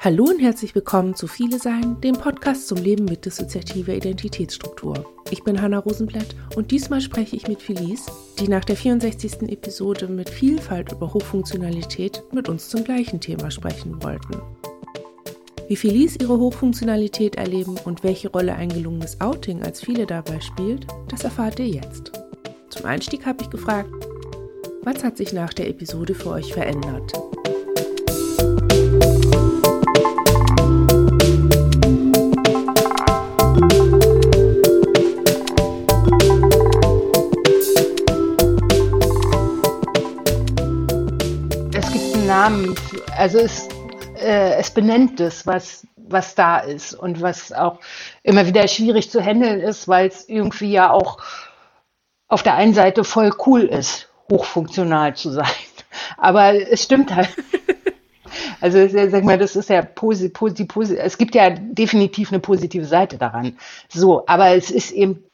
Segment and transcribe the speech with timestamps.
[0.00, 5.04] Hallo und herzlich willkommen zu Viele Sein, dem Podcast zum Leben mit dissoziativer Identitätsstruktur.
[5.32, 8.08] Ich bin Hanna Rosenblatt und diesmal spreche ich mit Felice,
[8.38, 9.50] die nach der 64.
[9.50, 14.40] Episode mit Vielfalt über Hochfunktionalität mit uns zum gleichen Thema sprechen wollten.
[15.66, 20.86] Wie Felice ihre Hochfunktionalität erleben und welche Rolle ein gelungenes Outing als viele dabei spielt,
[21.08, 22.12] das erfahrt ihr jetzt.
[22.68, 23.90] Zum Einstieg habe ich gefragt,
[24.84, 27.12] was hat sich nach der Episode für euch verändert?
[43.18, 43.68] Also es,
[44.16, 47.80] äh, es benennt es, was, was da ist und was auch
[48.22, 51.18] immer wieder schwierig zu handeln ist, weil es irgendwie ja auch
[52.28, 55.46] auf der einen Seite voll cool ist, hochfunktional zu sein.
[56.16, 57.30] Aber es stimmt halt.
[58.60, 63.16] Also sag mal, das ist ja positiv, positiv, es gibt ja definitiv eine positive Seite
[63.16, 63.56] daran.
[63.88, 65.24] So, aber es ist eben.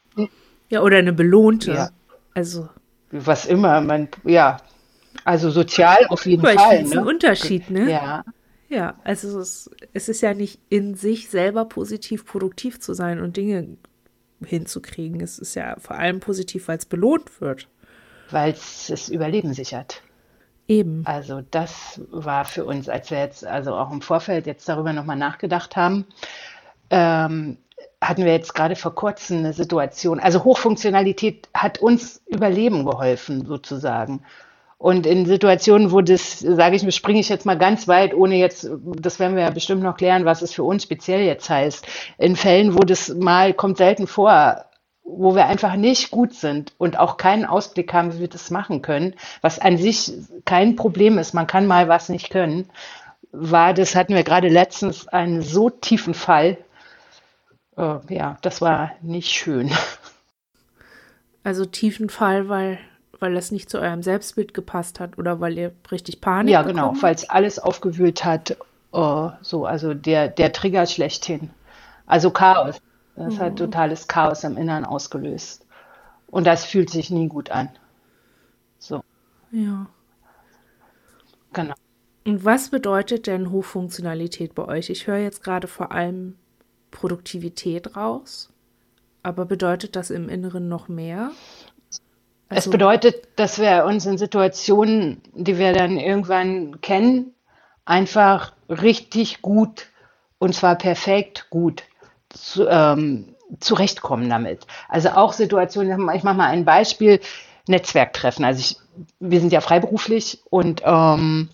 [0.69, 1.73] Ja, oder eine belohnte.
[1.73, 1.89] Ja.
[2.35, 2.69] Also.
[3.11, 4.57] Was immer, man, ja,
[5.25, 6.55] also sozial auf jeden Fall.
[6.55, 6.77] Fall.
[6.77, 7.01] Das ist ne?
[7.01, 7.91] ein Unterschied, ne?
[7.91, 8.23] Ja.
[8.67, 13.37] Ja, also es, es ist ja nicht in sich selber positiv produktiv zu sein und
[13.37, 13.77] Dinge
[14.43, 15.21] hinzukriegen.
[15.21, 17.67] Es ist ja vor allem positiv, weil es belohnt wird.
[18.31, 20.01] Weil es das Überleben sichert.
[20.67, 21.03] Eben.
[21.05, 25.15] Also das war für uns, als wir jetzt also auch im Vorfeld jetzt darüber nochmal
[25.15, 26.05] nachgedacht haben,
[26.89, 27.57] ähm,
[28.01, 30.19] hatten wir jetzt gerade vor kurzem eine Situation.
[30.19, 34.23] Also Hochfunktionalität hat uns Überleben geholfen sozusagen.
[34.85, 38.69] Und in Situationen, wo das, sage ich, springe ich jetzt mal ganz weit, ohne jetzt,
[38.99, 41.87] das werden wir ja bestimmt noch klären, was es für uns speziell jetzt heißt.
[42.19, 44.65] In Fällen, wo das mal kommt selten vor,
[45.03, 48.83] wo wir einfach nicht gut sind und auch keinen Ausblick haben, wie wir das machen
[48.83, 50.13] können, was an sich
[50.45, 52.69] kein Problem ist, man kann mal was nicht können,
[53.31, 56.59] war, das hatten wir gerade letztens einen so tiefen Fall.
[57.75, 59.71] Äh, ja, das war nicht schön.
[61.43, 62.77] Also tiefen Fall, weil
[63.19, 66.93] weil das nicht zu eurem Selbstbild gepasst hat oder weil ihr richtig Panik Ja, genau,
[67.01, 68.57] weil es alles aufgewühlt hat.
[68.91, 71.49] Oh, so, also der, der Trigger schlechthin.
[72.05, 72.81] Also Chaos.
[73.15, 73.39] Das mhm.
[73.39, 75.65] hat totales Chaos im Innern ausgelöst.
[76.27, 77.69] Und das fühlt sich nie gut an.
[78.77, 79.01] So.
[79.51, 79.87] Ja.
[81.53, 81.75] Genau.
[82.25, 84.89] Und was bedeutet denn Hochfunktionalität bei euch?
[84.89, 86.35] Ich höre jetzt gerade vor allem
[86.91, 88.51] Produktivität raus.
[89.23, 91.31] Aber bedeutet das im Inneren noch mehr?
[92.55, 97.33] Also, es bedeutet, dass wir uns in Situationen, die wir dann irgendwann kennen,
[97.85, 99.87] einfach richtig gut
[100.39, 101.83] und zwar perfekt gut
[102.29, 104.65] zu, ähm, zurechtkommen damit.
[104.89, 107.19] Also auch Situationen, ich mache mal ein Beispiel,
[107.67, 108.45] Netzwerktreffen.
[108.45, 108.77] Also ich,
[109.19, 111.49] wir sind ja freiberuflich und ähm,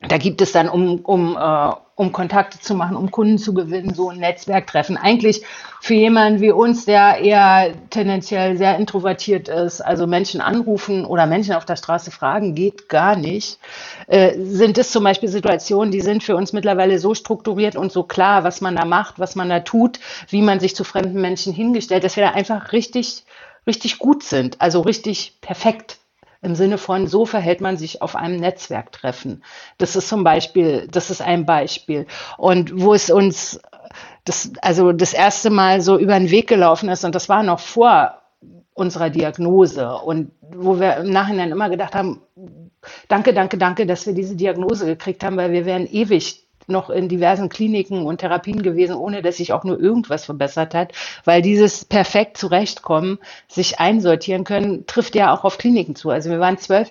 [0.00, 3.92] da gibt es dann, um, um, äh, um Kontakte zu machen, um Kunden zu gewinnen,
[3.92, 4.96] so ein Netzwerktreffen.
[4.96, 5.44] Eigentlich
[5.82, 11.52] für jemanden wie uns, der eher tendenziell sehr introvertiert ist, also Menschen anrufen oder Menschen
[11.52, 13.58] auf der Straße fragen, geht gar nicht,
[14.06, 18.02] äh, sind es zum Beispiel Situationen, die sind für uns mittlerweile so strukturiert und so
[18.02, 20.00] klar, was man da macht, was man da tut,
[20.30, 23.24] wie man sich zu fremden Menschen hingestellt, dass wir da einfach richtig,
[23.66, 25.99] richtig gut sind, also richtig perfekt
[26.42, 29.44] im Sinne von, so verhält man sich auf einem Netzwerktreffen.
[29.78, 32.06] Das ist zum Beispiel, das ist ein Beispiel.
[32.38, 33.60] Und wo es uns
[34.24, 37.60] das, also das erste Mal so über den Weg gelaufen ist, und das war noch
[37.60, 38.20] vor
[38.74, 42.22] unserer Diagnose und wo wir im Nachhinein immer gedacht haben,
[43.08, 47.08] danke, danke, danke, dass wir diese Diagnose gekriegt haben, weil wir wären ewig noch in
[47.08, 50.92] diversen Kliniken und Therapien gewesen, ohne dass sich auch nur irgendwas verbessert hat,
[51.24, 56.10] weil dieses perfekt zurechtkommen, sich einsortieren können, trifft ja auch auf Kliniken zu.
[56.10, 56.90] Also wir waren zwölf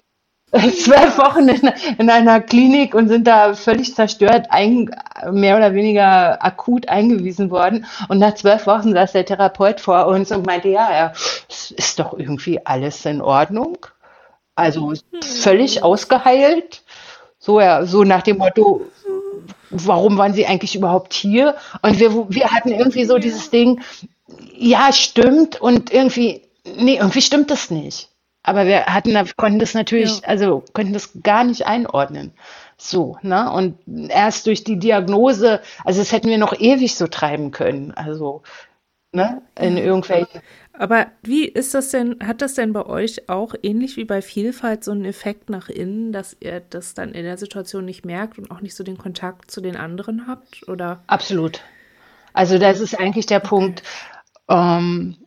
[0.51, 4.89] zwölf Wochen in, in, einer Klinik und sind da völlig zerstört, ein,
[5.31, 7.85] mehr oder weniger akut eingewiesen worden.
[8.07, 11.13] Und nach zwölf Wochen saß der Therapeut vor uns und meinte, ja, ja,
[11.47, 13.77] es ist doch irgendwie alles in Ordnung.
[14.55, 14.93] Also
[15.23, 16.81] völlig ausgeheilt.
[17.37, 18.81] So, ja, so nach dem Motto,
[19.69, 21.55] warum waren sie eigentlich überhaupt hier?
[21.81, 23.81] Und wir, wir hatten irgendwie so dieses Ding,
[24.55, 26.41] ja, stimmt und irgendwie,
[26.77, 28.09] nee, irgendwie stimmt das nicht.
[28.43, 30.27] Aber wir hatten, konnten das natürlich, ja.
[30.27, 32.33] also konnten das gar nicht einordnen.
[32.77, 33.51] So, ne?
[33.51, 33.77] Und
[34.09, 37.91] erst durch die Diagnose, also das hätten wir noch ewig so treiben können.
[37.91, 38.41] Also,
[39.11, 40.41] ne, in irgendwelchen.
[40.79, 44.85] Aber wie ist das denn, hat das denn bei euch auch ähnlich wie bei Vielfalt
[44.85, 48.49] so einen Effekt nach innen, dass ihr das dann in der Situation nicht merkt und
[48.49, 50.69] auch nicht so den Kontakt zu den anderen habt?
[50.69, 51.03] Oder?
[51.07, 51.59] Absolut.
[52.31, 53.41] Also das ist eigentlich der.
[53.41, 53.83] Punkt.
[54.47, 55.17] Ähm,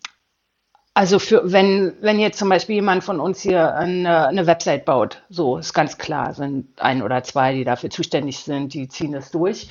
[0.95, 5.23] also für, wenn, wenn jetzt zum Beispiel jemand von uns hier eine, eine Website baut,
[5.29, 9.31] so ist ganz klar, sind ein oder zwei, die dafür zuständig sind, die ziehen das
[9.31, 9.69] durch.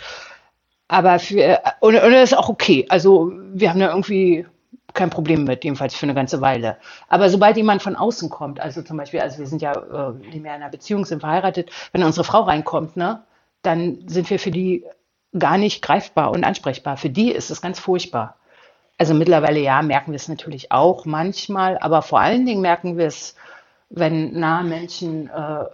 [0.87, 2.85] Aber für, und, und das ist auch okay.
[2.89, 4.45] Also wir haben da irgendwie
[4.93, 6.77] kein Problem mit, jedenfalls für eine ganze Weile.
[7.07, 10.41] Aber sobald jemand von außen kommt, also zum Beispiel, also wir sind ja äh, nicht
[10.41, 13.23] mehr in einer Beziehung, sind verheiratet, wenn unsere Frau reinkommt, ne,
[13.61, 14.85] dann sind wir für die
[15.37, 16.97] gar nicht greifbar und ansprechbar.
[16.97, 18.37] Für die ist es ganz furchtbar.
[18.97, 23.07] Also mittlerweile ja, merken wir es natürlich auch manchmal, aber vor allen Dingen merken wir
[23.07, 23.35] es,
[23.89, 25.65] wenn nahe Menschen äh,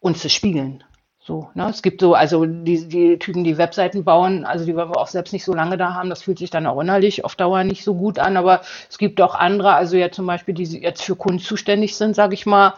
[0.00, 0.84] uns das spiegeln.
[1.26, 1.70] So, ne?
[1.70, 5.32] Es gibt so, also die, die Typen, die Webseiten bauen, also die wir auch selbst
[5.32, 7.94] nicht so lange da haben, das fühlt sich dann auch innerlich auf Dauer nicht so
[7.94, 8.60] gut an, aber
[8.90, 12.34] es gibt auch andere, also ja zum Beispiel, die jetzt für Kunst zuständig sind, sage
[12.34, 12.74] ich mal,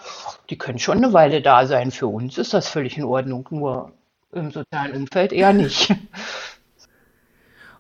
[0.48, 1.90] die können schon eine Weile da sein.
[1.90, 3.90] Für uns ist das völlig in Ordnung, nur
[4.30, 5.92] im sozialen Umfeld eher nicht.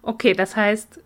[0.02, 1.00] Okay, das heißt,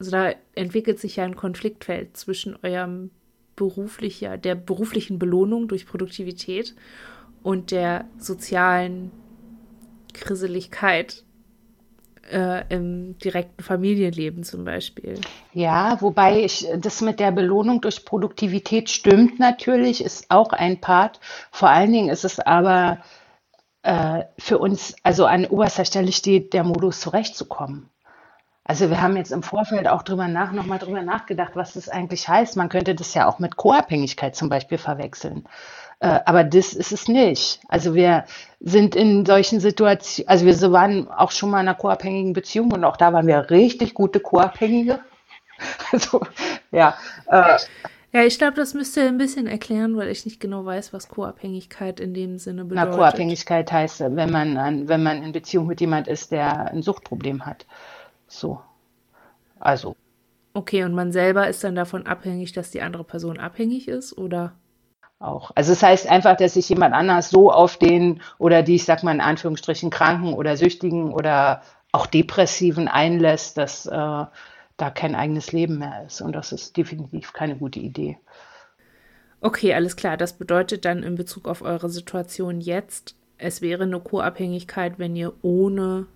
[0.00, 3.12] also da entwickelt sich ja ein Konfliktfeld zwischen eurem
[3.54, 6.74] beruflicher, der beruflichen Belohnung durch Produktivität
[7.42, 9.10] und der sozialen
[10.12, 11.24] Krisseligkeit
[12.30, 15.20] äh, im direkten Familienleben zum Beispiel.
[15.52, 21.20] Ja, wobei ich das mit der Belohnung durch Produktivität stimmt natürlich, ist auch ein Part.
[21.50, 22.98] Vor allen Dingen ist es aber
[23.82, 27.90] äh, für uns, also an oberster Stelle steht der Modus zurechtzukommen.
[28.64, 32.28] Also wir haben jetzt im Vorfeld auch drüber nach, nochmal drüber nachgedacht, was das eigentlich
[32.28, 32.56] heißt.
[32.56, 35.46] Man könnte das ja auch mit Co-Abhängigkeit zum Beispiel verwechseln.
[36.00, 37.60] Äh, aber das ist es nicht.
[37.68, 38.24] Also wir
[38.60, 42.84] sind in solchen Situationen, also wir waren auch schon mal in einer co-abhängigen Beziehung und
[42.84, 45.00] auch da waren wir richtig gute Co-Abhängige.
[45.90, 46.20] Also,
[46.70, 46.98] ja.
[47.28, 47.56] Äh,
[48.12, 51.08] ja, ich glaube, das müsst ihr ein bisschen erklären, weil ich nicht genau weiß, was
[51.08, 52.90] Co-Abhängigkeit in dem Sinne bedeutet.
[52.90, 57.46] Na, Co-Abhängigkeit heißt, wenn man, wenn man in Beziehung mit jemand ist, der ein Suchtproblem
[57.46, 57.64] hat.
[58.28, 58.60] So.
[59.58, 59.96] Also.
[60.52, 64.52] Okay, und man selber ist dann davon abhängig, dass die andere Person abhängig ist, oder?
[65.18, 65.50] Auch.
[65.54, 68.84] Also es das heißt einfach, dass sich jemand anders so auf den oder die, ich
[68.84, 73.90] sag mal in Anführungsstrichen, Kranken oder Süchtigen oder auch Depressiven einlässt, dass äh,
[74.76, 76.20] da kein eigenes Leben mehr ist.
[76.20, 78.18] Und das ist definitiv keine gute Idee.
[79.40, 80.18] Okay, alles klar.
[80.18, 85.32] Das bedeutet dann in Bezug auf eure Situation jetzt, es wäre eine Co-Abhängigkeit, wenn ihr
[85.42, 86.06] ohne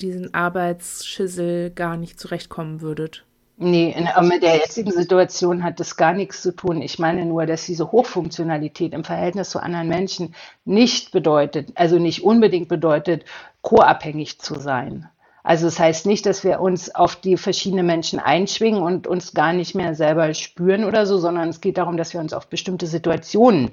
[0.00, 3.24] diesen Arbeitsschissel gar nicht zurechtkommen würdet.
[3.56, 6.82] Nee, in, mit der jetzigen Situation hat das gar nichts zu tun.
[6.82, 10.34] Ich meine nur, dass diese Hochfunktionalität im Verhältnis zu anderen Menschen
[10.64, 13.24] nicht bedeutet, also nicht unbedingt bedeutet,
[13.62, 15.08] co-abhängig zu sein.
[15.44, 19.34] Also es das heißt nicht, dass wir uns auf die verschiedenen Menschen einschwingen und uns
[19.34, 22.48] gar nicht mehr selber spüren oder so, sondern es geht darum, dass wir uns auf
[22.48, 23.72] bestimmte Situationen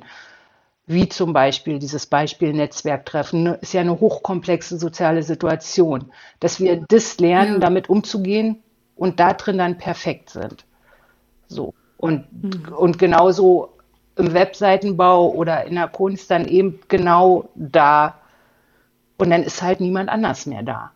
[0.85, 6.83] wie zum Beispiel dieses Beispiel Netzwerktreffen, ne, ist ja eine hochkomplexe soziale Situation, dass wir
[6.89, 8.61] das lernen, damit umzugehen
[9.01, 10.63] und da drin dann perfekt sind.
[11.47, 11.73] So.
[11.97, 12.71] Und, mhm.
[12.71, 13.69] und genauso
[14.15, 18.19] im Webseitenbau oder in der Kunst dann eben genau da.
[19.17, 20.91] Und dann ist halt niemand anders mehr da.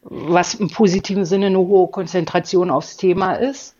[0.00, 3.76] Was im positiven Sinne eine hohe Konzentration aufs Thema ist.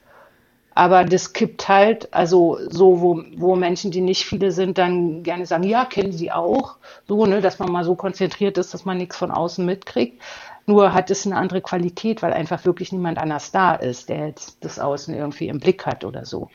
[0.74, 5.46] Aber das kippt halt, also so, wo, wo Menschen, die nicht viele sind, dann gerne
[5.46, 6.76] sagen, ja, kennen sie auch.
[7.08, 10.20] So, ne, dass man mal so konzentriert ist, dass man nichts von außen mitkriegt.
[10.66, 14.64] Nur hat es eine andere Qualität, weil einfach wirklich niemand anders da ist, der jetzt
[14.64, 16.50] das Außen irgendwie im Blick hat oder so.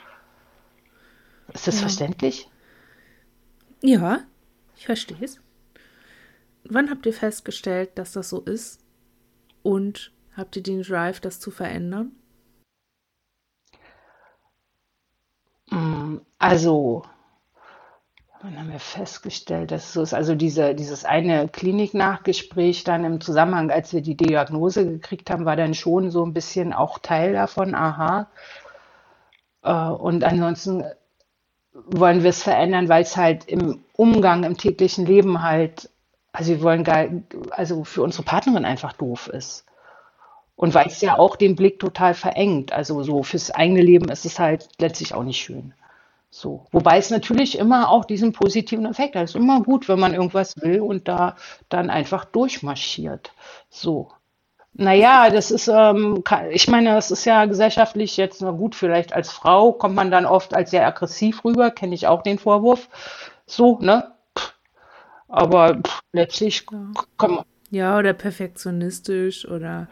[1.54, 1.82] Ist das ja.
[1.82, 2.50] verständlich?
[3.82, 4.20] Ja,
[4.76, 5.40] ich verstehe es.
[6.66, 8.82] Wann habt ihr festgestellt, dass das so ist?
[9.64, 12.12] Und habt ihr den Drive, das zu verändern?
[15.70, 17.04] Mm, also,
[18.44, 20.14] wann haben wir festgestellt, dass es so ist?
[20.14, 25.56] Also diese, dieses eine Kliniknachgespräch dann im Zusammenhang, als wir die Diagnose gekriegt haben, war
[25.56, 28.28] dann schon so ein bisschen auch Teil davon, aha.
[29.64, 30.84] Äh, und ansonsten
[31.74, 35.90] wollen wir es verändern, weil es halt im Umgang, im täglichen Leben halt,
[36.34, 37.06] also wir wollen gar,
[37.52, 39.66] also für unsere Partnerin einfach doof ist.
[40.56, 42.72] Und weil es ja auch den Blick total verengt.
[42.72, 45.74] Also so fürs eigene Leben ist es halt letztlich auch nicht schön.
[46.34, 46.66] So.
[46.72, 49.26] Wobei es natürlich immer auch diesen positiven Effekt hat.
[49.26, 51.36] Es ist immer gut, wenn man irgendwas will und da
[51.68, 53.34] dann einfach durchmarschiert.
[53.70, 54.12] So.
[54.74, 59.30] Naja, das ist, ähm, ich meine, das ist ja gesellschaftlich jetzt nur gut, vielleicht als
[59.30, 62.88] Frau kommt man dann oft als sehr aggressiv rüber, kenne ich auch den Vorwurf.
[63.46, 64.14] So, ne?
[65.28, 66.80] Aber pff, letztlich ja.
[67.18, 67.46] kann man.
[67.70, 69.88] Ja, oder perfektionistisch oder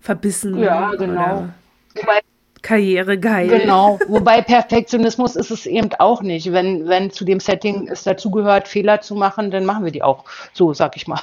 [0.00, 0.58] verbissen.
[0.58, 1.48] Ja, genau.
[1.94, 2.20] Wobei,
[2.64, 3.46] Karrieregeil.
[3.46, 3.98] Genau.
[4.08, 6.50] Wobei Perfektionismus ist es eben auch nicht.
[6.50, 10.24] Wenn, wenn zu dem Setting es dazugehört, Fehler zu machen, dann machen wir die auch.
[10.54, 11.20] So, sag ich mal.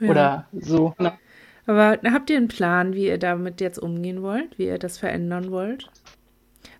[0.00, 0.08] Ja.
[0.08, 0.94] Oder so.
[0.98, 1.12] Ne?
[1.66, 5.50] Aber habt ihr einen Plan, wie ihr damit jetzt umgehen wollt, wie ihr das verändern
[5.50, 5.90] wollt?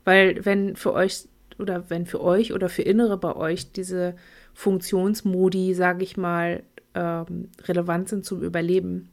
[0.04, 1.24] Weil wenn für euch
[1.58, 4.14] oder wenn für euch oder für Innere bei euch diese
[4.52, 6.62] Funktionsmodi, sage ich mal,
[6.94, 9.10] ähm, relevant sind zum Überleben,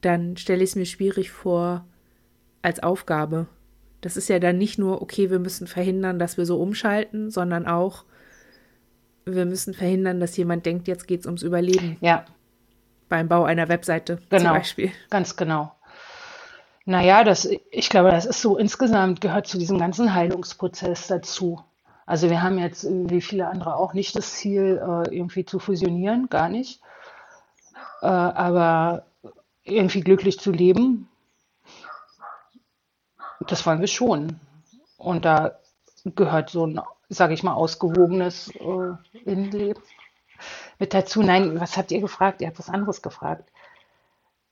[0.00, 1.84] dann stelle ich es mir schwierig vor
[2.62, 3.46] als Aufgabe.
[4.00, 7.66] Das ist ja dann nicht nur, okay, wir müssen verhindern, dass wir so umschalten, sondern
[7.66, 8.04] auch,
[9.24, 11.98] wir müssen verhindern, dass jemand denkt, jetzt geht es ums Überleben.
[12.00, 12.24] Ja.
[13.08, 14.92] Beim Bau einer Webseite genau, zum Beispiel.
[15.10, 15.72] Ganz genau.
[16.86, 21.60] Naja, das, ich glaube, das ist so insgesamt gehört zu diesem ganzen Heilungsprozess dazu.
[22.06, 26.28] Also wir haben jetzt, wie viele andere auch, nicht das Ziel, äh, irgendwie zu fusionieren,
[26.28, 26.80] gar nicht.
[28.02, 29.04] Äh, aber
[29.62, 31.09] irgendwie glücklich zu leben,
[33.46, 34.38] das wollen wir schon.
[34.96, 35.58] Und da
[36.04, 39.82] gehört so ein, sage ich mal, ausgewogenes äh, Innenleben
[40.78, 41.22] mit dazu.
[41.22, 42.40] Nein, was habt ihr gefragt?
[42.40, 43.50] Ihr habt was anderes gefragt.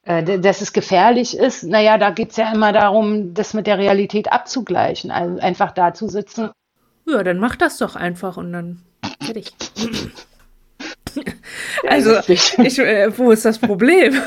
[0.02, 3.78] Äh, dass es gefährlich ist, naja, da geht es ja immer darum, das mit der
[3.78, 5.10] Realität abzugleichen.
[5.10, 6.50] Also einfach da zu sitzen.
[7.06, 8.82] Ja, dann mach das doch einfach und dann
[9.22, 9.52] fertig.
[11.88, 14.20] also, ich, äh, wo ist das Problem?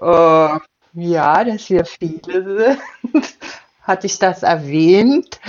[0.00, 0.58] uh,
[0.92, 2.78] ja, dass wir viele
[3.12, 3.36] sind.
[3.82, 5.40] Hatte ich das erwähnt?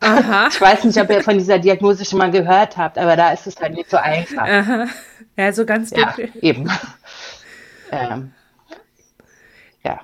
[0.00, 0.48] Aha.
[0.52, 3.46] Ich weiß nicht, ob ihr von dieser Diagnose schon mal gehört habt, aber da ist
[3.46, 4.48] es halt nicht so einfach.
[4.48, 4.86] Aha.
[5.36, 6.70] Ja, so ganz ja, eben.
[7.92, 8.32] Ähm,
[9.84, 10.00] ja.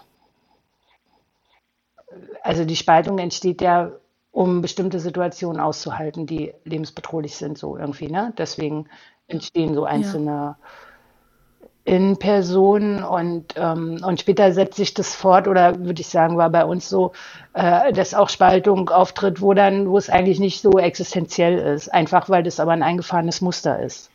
[2.43, 3.93] Also die Spaltung entsteht ja,
[4.33, 8.09] um bestimmte Situationen auszuhalten, die lebensbedrohlich sind, so irgendwie.
[8.09, 8.35] Ne?
[8.37, 8.89] Deswegen
[9.29, 10.59] entstehen so einzelne ja.
[11.87, 16.51] In Personen und, ähm, und später setzt sich das fort oder würde ich sagen, war
[16.51, 17.13] bei uns so,
[17.55, 22.29] äh, dass auch Spaltung auftritt, wo dann, wo es eigentlich nicht so existenziell ist, einfach
[22.29, 24.11] weil das aber ein eingefahrenes Muster ist.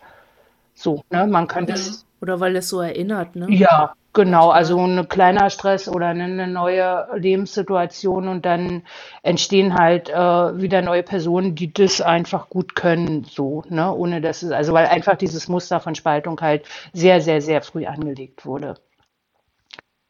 [0.75, 1.25] So, ne?
[1.27, 3.47] Man könnte es oder weil es so erinnert, ne?
[3.49, 4.49] Ja, genau.
[4.49, 8.83] Also ein kleiner Stress oder eine neue Lebenssituation und dann
[9.23, 13.93] entstehen halt äh, wieder neue Personen, die das einfach gut können, so, ne?
[13.93, 17.85] Ohne dass es, also weil einfach dieses Muster von Spaltung halt sehr, sehr, sehr früh
[17.85, 18.75] angelegt wurde.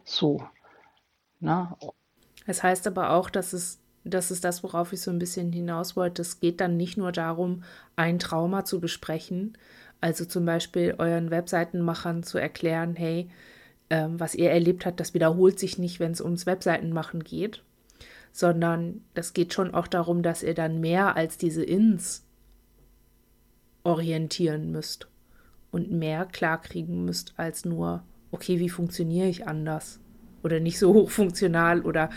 [0.03, 0.43] So.
[1.39, 1.75] Ne?
[2.45, 5.95] Das heißt aber auch, dass es das ist das, worauf ich so ein bisschen hinaus
[5.95, 6.21] wollte.
[6.21, 7.63] Es geht dann nicht nur darum,
[7.95, 9.57] ein Trauma zu besprechen,
[9.99, 13.29] also zum Beispiel euren Webseitenmachern zu erklären, hey,
[13.91, 17.61] ähm, was ihr erlebt habt, das wiederholt sich nicht, wenn es ums Webseitenmachen geht,
[18.31, 22.25] sondern das geht schon auch darum, dass ihr dann mehr als diese Ins
[23.83, 25.09] orientieren müsst
[25.71, 29.99] und mehr klarkriegen müsst als nur, okay, wie funktioniere ich anders?
[30.41, 32.09] Oder nicht so hochfunktional oder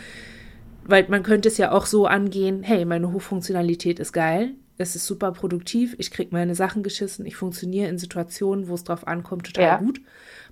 [0.87, 5.07] weil man könnte es ja auch so angehen, hey, meine Hochfunktionalität ist geil, es ist
[5.07, 9.47] super produktiv, ich kriege meine Sachen geschissen, ich funktioniere in Situationen, wo es drauf ankommt,
[9.47, 9.77] total ja.
[9.77, 10.01] gut.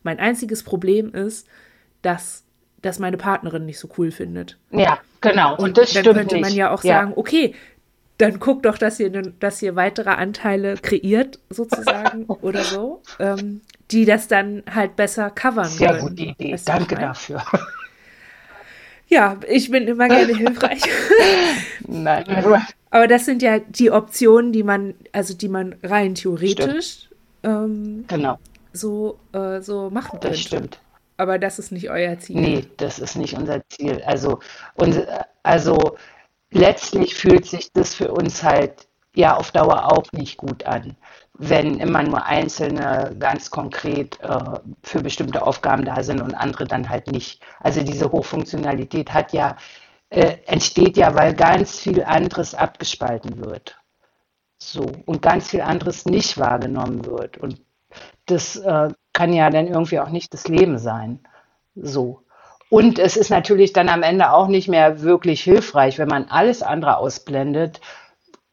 [0.02, 1.46] Mein einziges Problem ist,
[2.02, 2.44] dass
[2.82, 4.58] das meine Partnerin nicht so cool findet.
[4.70, 5.52] Ja, genau.
[5.52, 7.00] Und, Und das dann könnte man ja auch ja.
[7.00, 7.54] sagen, okay,
[8.18, 14.04] dann guck doch, dass ihr, dass ihr weitere Anteile kreiert, sozusagen, oder so, ähm, die
[14.04, 16.00] das dann halt besser covern Sehr können.
[16.00, 17.42] Sehr gute Idee, danke dafür.
[19.12, 20.80] Ja, ich bin immer gerne hilfreich.
[21.86, 22.24] Nein.
[22.90, 27.10] Aber das sind ja die Optionen, die man, also die man rein theoretisch
[27.42, 28.38] ähm, genau.
[28.72, 30.28] so, äh, so machen könnte.
[30.30, 30.78] Das stimmt.
[31.18, 32.40] Aber das ist nicht euer Ziel.
[32.40, 34.02] Nee, das ist nicht unser Ziel.
[34.06, 34.38] Also,
[34.76, 35.06] und,
[35.42, 35.98] also
[36.50, 40.96] letztlich fühlt sich das für uns halt ja auf Dauer auch nicht gut an
[41.38, 44.38] wenn immer nur Einzelne ganz konkret äh,
[44.82, 47.42] für bestimmte Aufgaben da sind und andere dann halt nicht.
[47.60, 49.56] Also diese Hochfunktionalität hat ja,
[50.10, 53.78] äh, entsteht ja, weil ganz viel anderes abgespalten wird.
[54.58, 57.38] So, und ganz viel anderes nicht wahrgenommen wird.
[57.38, 57.60] Und
[58.26, 61.20] das äh, kann ja dann irgendwie auch nicht das Leben sein.
[61.74, 62.22] So.
[62.70, 66.62] Und es ist natürlich dann am Ende auch nicht mehr wirklich hilfreich, wenn man alles
[66.62, 67.80] andere ausblendet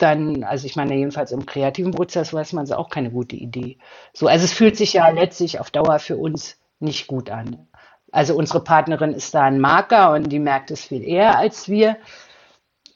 [0.02, 3.78] dann, also ich meine, jedenfalls im kreativen Prozess weiß man es auch keine gute Idee.
[4.14, 7.68] So, also es fühlt sich ja letztlich auf Dauer für uns nicht gut an.
[8.12, 11.98] Also unsere Partnerin ist da ein Marker und die merkt es viel eher als wir.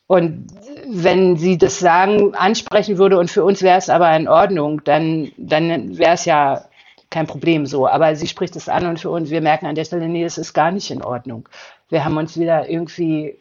[0.08, 0.48] Und
[0.88, 5.32] wenn sie das sagen, ansprechen würde und für uns wäre es aber in Ordnung, dann,
[5.38, 6.66] dann wäre es ja
[7.10, 7.88] kein Problem so.
[7.88, 10.38] Aber sie spricht es an und für uns, wir merken an der Stelle, nee, es
[10.38, 11.48] ist gar nicht in Ordnung.
[11.90, 13.40] Wir haben uns wieder irgendwie,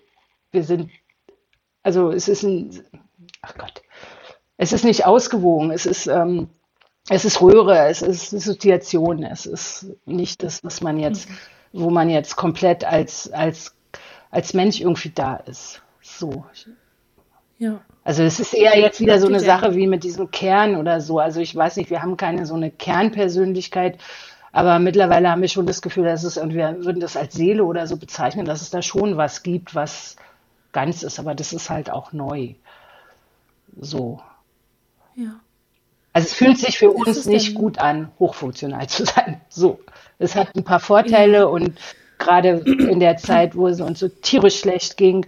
[0.52, 0.90] wir sind,
[1.82, 2.84] also es ist ein,
[3.42, 3.82] ach Gott,
[4.56, 6.48] es ist nicht ausgewogen, es ist, ähm,
[7.08, 11.34] es ist Röhre, es ist Situation, es ist nicht das, was man jetzt, mhm.
[11.72, 13.74] wo man jetzt komplett als, als,
[14.30, 15.82] als Mensch irgendwie da ist.
[16.00, 16.44] So.
[17.58, 17.80] Ja.
[18.04, 21.18] Also es ist eher jetzt wieder so eine Sache wie mit diesem Kern oder so.
[21.18, 23.98] Also ich weiß nicht, wir haben keine so eine Kernpersönlichkeit,
[24.52, 27.64] aber mittlerweile haben wir schon das Gefühl, dass es, und wir würden das als Seele
[27.64, 30.16] oder so bezeichnen, dass es da schon was gibt, was
[30.72, 32.54] ganz ist, aber das ist halt auch neu.
[33.78, 34.20] So.
[35.14, 35.40] Ja.
[36.12, 39.40] Also es fühlt sich für uns nicht gut an, hochfunktional zu sein.
[39.48, 39.80] So.
[40.18, 41.44] Es hat ein paar Vorteile ja.
[41.44, 41.78] und
[42.18, 45.26] gerade in der Zeit, wo es uns so tierisch schlecht ging,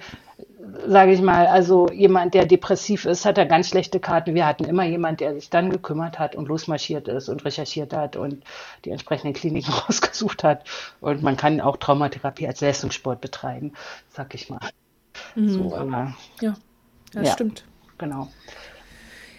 [0.86, 4.34] sage ich mal, also jemand, der depressiv ist, hat da ganz schlechte Karten.
[4.34, 8.16] Wir hatten immer jemand, der sich dann gekümmert hat und losmarschiert ist und recherchiert hat
[8.16, 8.44] und
[8.84, 10.64] die entsprechenden Kliniken rausgesucht hat.
[11.00, 13.72] Und man kann auch Traumatherapie als Leistungssport betreiben,
[14.10, 14.60] sag ich mal.
[15.34, 15.48] Mhm.
[15.48, 16.54] So, aber, ja,
[17.12, 17.64] das ja, stimmt.
[17.98, 18.28] Genau.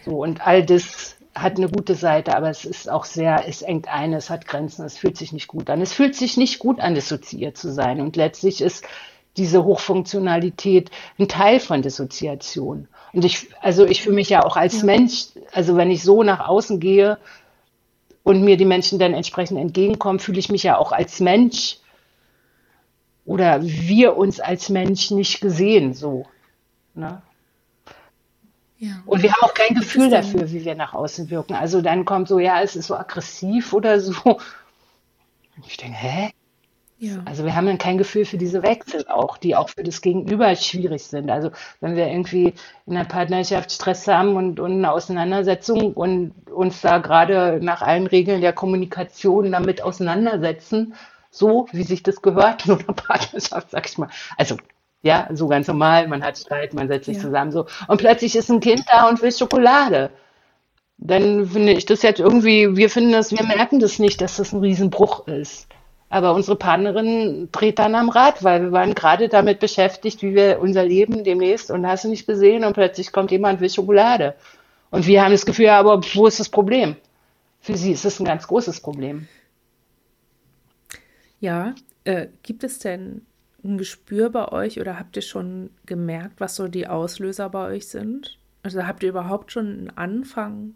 [0.04, 3.88] So, und all das hat eine gute Seite, aber es ist auch sehr, es engt
[3.88, 5.82] ein, es hat Grenzen, es fühlt sich nicht gut an.
[5.82, 8.00] Es fühlt sich nicht gut an, dissoziiert zu sein.
[8.00, 8.84] Und letztlich ist
[9.36, 12.88] diese Hochfunktionalität ein Teil von Dissoziation.
[13.12, 14.82] Und ich, also ich fühle mich ja auch als.
[14.82, 17.18] Mensch, also wenn ich so nach außen gehe
[18.22, 21.78] und mir die Menschen dann entsprechend entgegenkommen, fühle ich mich ja auch als Mensch
[23.26, 26.26] oder wir uns als Mensch nicht gesehen, so.
[26.94, 27.20] Ne?
[28.78, 29.02] Ja.
[29.06, 31.54] Und wir haben auch kein Gefühl dafür, wie wir nach außen wirken.
[31.54, 34.12] Also dann kommt so, ja, es ist so aggressiv oder so.
[34.24, 36.30] Und ich denke, hä?
[36.98, 37.16] Ja.
[37.26, 40.54] Also wir haben dann kein Gefühl für diese Wechsel auch, die auch für das Gegenüber
[40.56, 41.30] schwierig sind.
[41.30, 42.54] Also wenn wir irgendwie
[42.86, 48.06] in der Partnerschaft Stress haben und, und eine Auseinandersetzung und uns da gerade nach allen
[48.06, 50.94] Regeln der Kommunikation damit auseinandersetzen,
[51.30, 54.08] so wie sich das gehört in einer Partnerschaft, sag ich mal.
[54.38, 54.56] Also
[55.02, 57.22] ja, so ganz normal, man hat Streit, man setzt sich ja.
[57.22, 57.66] zusammen so.
[57.88, 60.10] Und plötzlich ist ein Kind da und will Schokolade.
[60.98, 64.52] Dann finde ich das jetzt irgendwie, wir finden das, wir merken das nicht, dass das
[64.52, 65.68] ein Riesenbruch ist.
[66.08, 70.60] Aber unsere Partnerin dreht dann am Rad, weil wir waren gerade damit beschäftigt, wie wir
[70.60, 74.34] unser Leben demnächst und hast du nicht gesehen und plötzlich kommt jemand will Schokolade.
[74.90, 76.96] Und wir haben das Gefühl, aber wo ist das Problem?
[77.60, 79.26] Für sie ist es ein ganz großes Problem.
[81.40, 81.74] Ja,
[82.04, 83.26] äh, gibt es denn
[83.66, 87.88] ein Gespür bei euch oder habt ihr schon gemerkt, was so die Auslöser bei euch
[87.88, 88.38] sind?
[88.62, 90.74] Also habt ihr überhaupt schon einen Anfang,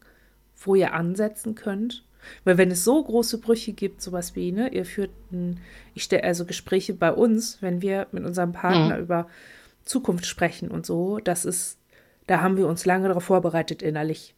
[0.57, 2.05] wo ihr ansetzen könnt?
[2.45, 5.59] Weil wenn es so große Brüche gibt, sowas wie, ne, ihr führt ein,
[5.95, 9.03] ich stelle also Gespräche bei uns, wenn wir mit unserem Partner mhm.
[9.03, 9.27] über
[9.85, 11.79] Zukunft sprechen und so, das ist,
[12.27, 14.35] da haben wir uns lange darauf vorbereitet innerlich.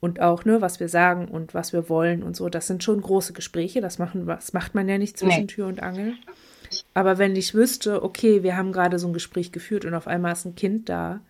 [0.00, 3.00] Und auch, ne, was wir sagen und was wir wollen und so, das sind schon
[3.00, 5.46] große Gespräche, das machen, das macht man ja nicht zwischen nee.
[5.46, 6.14] Tür und Angel.
[6.94, 10.32] Aber wenn ich wüsste, okay, wir haben gerade so ein Gespräch geführt und auf einmal
[10.32, 11.20] ist ein Kind da,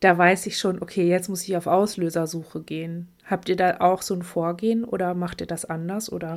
[0.00, 3.08] da weiß ich schon, okay, jetzt muss ich auf Auslösersuche gehen.
[3.24, 6.36] Habt ihr da auch so ein Vorgehen oder macht ihr das anders oder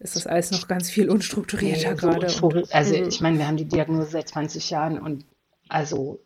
[0.00, 2.28] ist das alles noch ganz viel unstrukturierter nee, gerade?
[2.28, 5.24] So, also ich meine, wir haben die Diagnose seit 20 Jahren und
[5.68, 6.20] also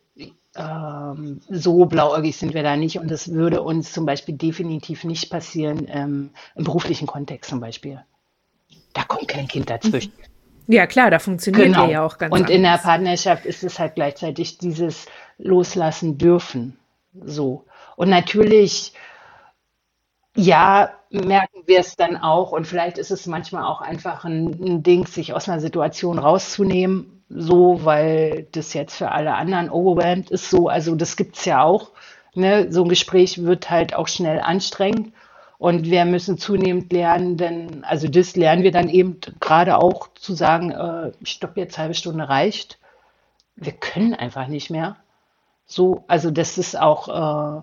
[0.55, 5.29] ähm, so blauäugig sind wir da nicht und das würde uns zum Beispiel definitiv nicht
[5.29, 8.01] passieren ähm, im beruflichen Kontext zum Beispiel.
[8.93, 10.13] Da kommt kein Kind dazwischen.
[10.67, 11.89] Ja, klar, da funktioniert genau.
[11.89, 12.55] ja auch ganz Und anders.
[12.55, 15.05] in der Partnerschaft ist es halt gleichzeitig dieses
[15.37, 16.77] Loslassen dürfen.
[17.23, 17.65] So.
[17.95, 18.93] Und natürlich,
[20.35, 22.51] ja, merken wir es dann auch.
[22.51, 27.23] Und vielleicht ist es manchmal auch einfach ein, ein Ding, sich aus einer Situation rauszunehmen,
[27.29, 30.49] so, weil das jetzt für alle anderen overwhelmed ist.
[30.49, 31.91] So, also das gibt es ja auch.
[32.33, 32.71] Ne?
[32.71, 35.13] So ein Gespräch wird halt auch schnell anstrengend.
[35.57, 40.33] Und wir müssen zunehmend lernen, denn, also das lernen wir dann eben gerade auch zu
[40.33, 42.77] sagen, äh, stopp, jetzt halbe Stunde reicht.
[43.55, 44.97] Wir können einfach nicht mehr.
[45.65, 47.61] So, also das ist auch, äh,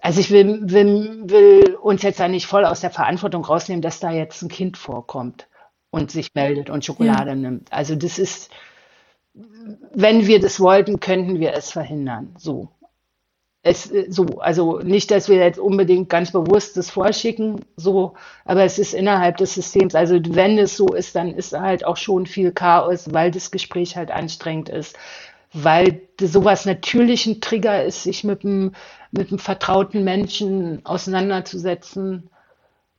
[0.00, 4.00] also ich will, will, will uns jetzt da nicht voll aus der Verantwortung rausnehmen, dass
[4.00, 5.48] da jetzt ein Kind vorkommt
[5.90, 7.36] und sich meldet und Schokolade ja.
[7.36, 7.72] nimmt.
[7.72, 8.50] Also das ist,
[9.34, 12.34] wenn wir das wollten, könnten wir es verhindern.
[12.38, 12.68] So
[13.62, 18.64] es äh, so, also nicht, dass wir jetzt unbedingt ganz bewusst das vorschicken, so, aber
[18.64, 19.94] es ist innerhalb des Systems.
[19.94, 23.96] Also wenn es so ist, dann ist halt auch schon viel Chaos, weil das Gespräch
[23.96, 24.98] halt anstrengend ist,
[25.52, 28.72] weil sowas natürlich ein Trigger ist, sich mit einem,
[29.10, 32.30] mit einem vertrauten Menschen auseinanderzusetzen.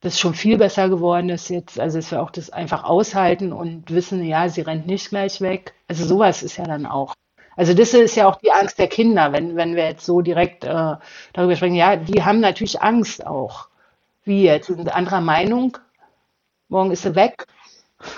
[0.02, 1.80] Das ist schon viel besser geworden ist jetzt.
[1.80, 5.74] Also dass wir auch das einfach aushalten und wissen, ja, sie rennt nicht gleich weg.
[5.88, 7.16] Also sowas ist ja dann auch.
[7.56, 10.64] Also das ist ja auch die Angst der Kinder, wenn, wenn wir jetzt so direkt
[10.64, 10.96] äh,
[11.34, 11.76] darüber sprechen.
[11.76, 13.68] Ja, die haben natürlich Angst auch.
[14.24, 14.68] Wie jetzt?
[14.68, 15.78] Sind anderer Meinung?
[16.70, 17.46] Morgen ist sie weg.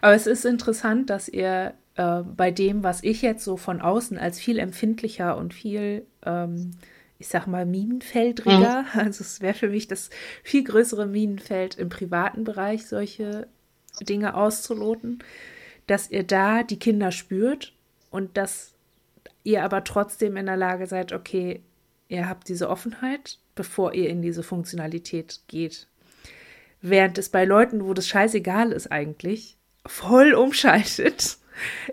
[0.00, 4.18] Aber es ist interessant, dass ihr äh, bei dem, was ich jetzt so von außen
[4.18, 6.72] als viel empfindlicher und viel, ähm,
[7.18, 8.88] ich sag mal, Minenfeldriger, mhm.
[9.00, 10.10] also es wäre für mich das
[10.42, 13.48] viel größere Minenfeld im privaten Bereich, solche
[14.00, 15.22] Dinge auszuloten
[15.86, 17.72] dass ihr da die Kinder spürt
[18.10, 18.74] und dass
[19.44, 21.62] ihr aber trotzdem in der Lage seid, okay,
[22.08, 25.86] ihr habt diese Offenheit, bevor ihr in diese Funktionalität geht.
[26.80, 31.38] Während es bei Leuten, wo das scheißegal ist eigentlich, voll umschaltet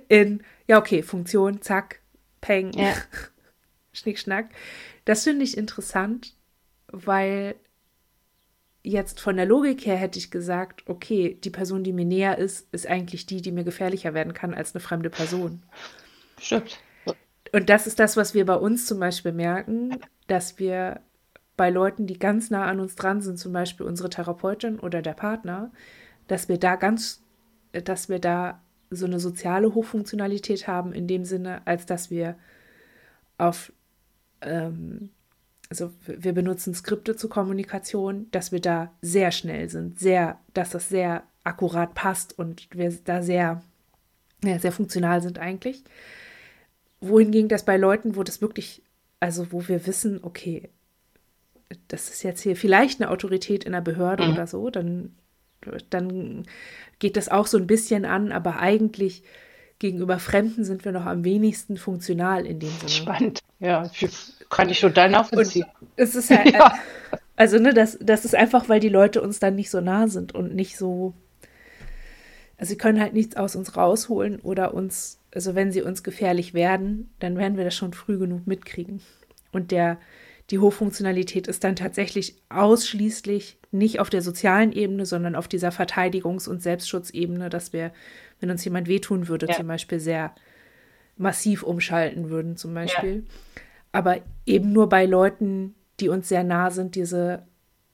[0.08, 2.00] in, ja, okay, Funktion, zack,
[2.42, 2.94] Peng, ja.
[3.94, 4.50] Schnick, Schnack.
[5.06, 6.34] Das finde ich interessant,
[6.88, 7.56] weil
[8.84, 12.68] jetzt von der Logik her hätte ich gesagt, okay, die Person, die mir näher ist,
[12.74, 15.64] ist eigentlich die, die mir gefährlicher werden kann als eine fremde Person.
[16.40, 16.80] Stimmt.
[17.54, 21.02] Und das ist das, was wir bei uns zum Beispiel merken, dass wir
[21.56, 25.14] bei Leuten, die ganz nah an uns dran sind, zum Beispiel unsere Therapeutin oder der
[25.14, 25.72] Partner,
[26.28, 27.24] dass wir da ganz,
[27.72, 32.36] dass wir da so eine soziale Hochfunktionalität haben in dem Sinne, als dass wir
[33.38, 33.72] auf
[34.42, 35.12] ähm,
[35.74, 40.88] also wir benutzen Skripte zur Kommunikation, dass wir da sehr schnell sind, sehr, dass das
[40.88, 43.64] sehr akkurat passt und wir da sehr,
[44.44, 45.84] ja, sehr funktional sind eigentlich.
[47.02, 48.84] Wohingegen das bei Leuten, wo das wirklich,
[49.20, 50.70] also wo wir wissen, okay,
[51.88, 54.34] das ist jetzt hier vielleicht eine Autorität in der Behörde mhm.
[54.34, 55.16] oder so, dann,
[55.90, 56.46] dann
[57.00, 59.24] geht das auch so ein bisschen an, aber eigentlich
[59.80, 62.90] gegenüber Fremden sind wir noch am wenigsten funktional in dem Sinne.
[62.90, 63.90] Spannend, ja.
[64.50, 65.66] Kann ich total nachvollziehen.
[65.80, 66.74] Und es ist halt, ja.
[67.36, 70.34] also ne, das, das ist einfach, weil die Leute uns dann nicht so nah sind
[70.34, 71.14] und nicht so,
[72.58, 76.54] also sie können halt nichts aus uns rausholen oder uns, also wenn sie uns gefährlich
[76.54, 79.02] werden, dann werden wir das schon früh genug mitkriegen.
[79.52, 79.98] Und der,
[80.50, 86.48] die Hochfunktionalität ist dann tatsächlich ausschließlich nicht auf der sozialen Ebene, sondern auf dieser Verteidigungs-
[86.48, 87.92] und Selbstschutzebene, dass wir,
[88.44, 89.56] wenn uns jemand wehtun würde, ja.
[89.56, 90.36] zum Beispiel sehr
[91.18, 93.24] massiv umschalten würden, zum Beispiel.
[93.26, 93.62] Ja
[93.94, 97.46] aber eben nur bei Leuten, die uns sehr nah sind, diese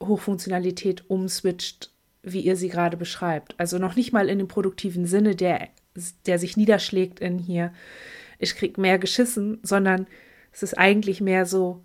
[0.01, 1.91] Hochfunktionalität umswitcht,
[2.23, 3.53] wie ihr sie gerade beschreibt.
[3.59, 5.67] Also noch nicht mal in dem produktiven Sinne, der,
[6.25, 7.73] der sich niederschlägt in hier,
[8.39, 10.07] ich krieg mehr geschissen, sondern
[10.53, 11.83] es ist eigentlich mehr so,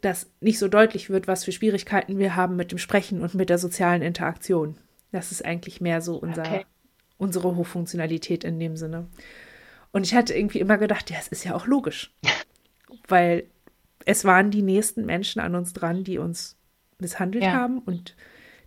[0.00, 3.50] dass nicht so deutlich wird, was für Schwierigkeiten wir haben mit dem Sprechen und mit
[3.50, 4.78] der sozialen Interaktion.
[5.12, 6.66] Das ist eigentlich mehr so unser, okay.
[7.16, 9.06] unsere Hochfunktionalität in dem Sinne.
[9.92, 12.14] Und ich hatte irgendwie immer gedacht, ja, es ist ja auch logisch.
[13.08, 13.44] Weil
[14.04, 16.56] es waren die nächsten Menschen an uns dran, die uns
[16.98, 17.52] misshandelt ja.
[17.52, 18.16] haben und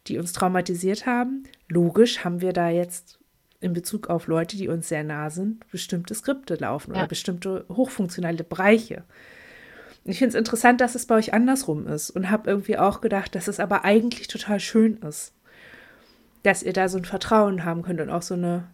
[0.07, 1.43] die uns traumatisiert haben.
[1.67, 3.19] Logisch haben wir da jetzt
[3.59, 6.99] in Bezug auf Leute, die uns sehr nah sind, bestimmte Skripte laufen ja.
[6.99, 9.03] oder bestimmte hochfunktionale Bereiche.
[10.03, 13.35] Ich finde es interessant, dass es bei euch andersrum ist und habe irgendwie auch gedacht,
[13.35, 15.33] dass es aber eigentlich total schön ist,
[16.43, 18.67] dass ihr da so ein Vertrauen haben könnt und auch so eine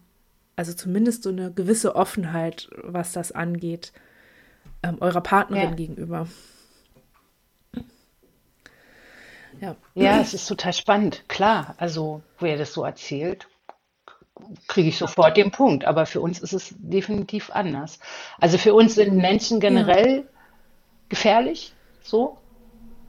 [0.58, 3.92] also zumindest so eine gewisse Offenheit, was das angeht,
[4.82, 5.74] ähm, eurer Partnerin ja.
[5.76, 6.26] gegenüber.
[9.60, 9.76] Ja.
[9.94, 11.22] ja, es ist total spannend.
[11.28, 13.46] Klar, also wer das so erzählt,
[14.66, 15.84] kriege ich sofort den Punkt.
[15.84, 18.00] Aber für uns ist es definitiv anders.
[18.40, 20.24] Also für uns sind Menschen generell ja.
[21.08, 22.36] gefährlich, so.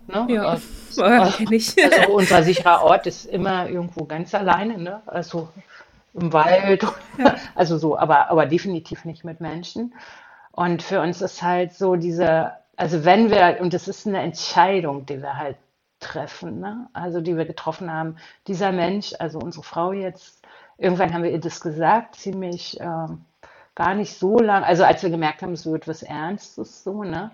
[0.10, 0.26] Ne?
[0.30, 4.78] Ja, also, also, unser sicherer Ort ist immer irgendwo ganz alleine.
[4.78, 5.02] Ne?
[5.06, 5.50] Also
[6.14, 6.84] im Wald,
[7.18, 7.36] ja.
[7.56, 9.94] also so, aber, aber definitiv nicht mit Menschen.
[10.52, 15.06] Und für uns ist halt so diese, also wenn wir, und das ist eine Entscheidung,
[15.06, 15.58] die wir halt
[16.00, 16.88] treffen, ne?
[16.94, 18.18] also die wir getroffen haben,
[18.48, 20.42] dieser Mensch, also unsere Frau jetzt,
[20.78, 23.08] irgendwann haben wir ihr das gesagt, ziemlich äh,
[23.76, 27.32] gar nicht so lang, also als wir gemerkt haben, es wird was Ernstes so, ne?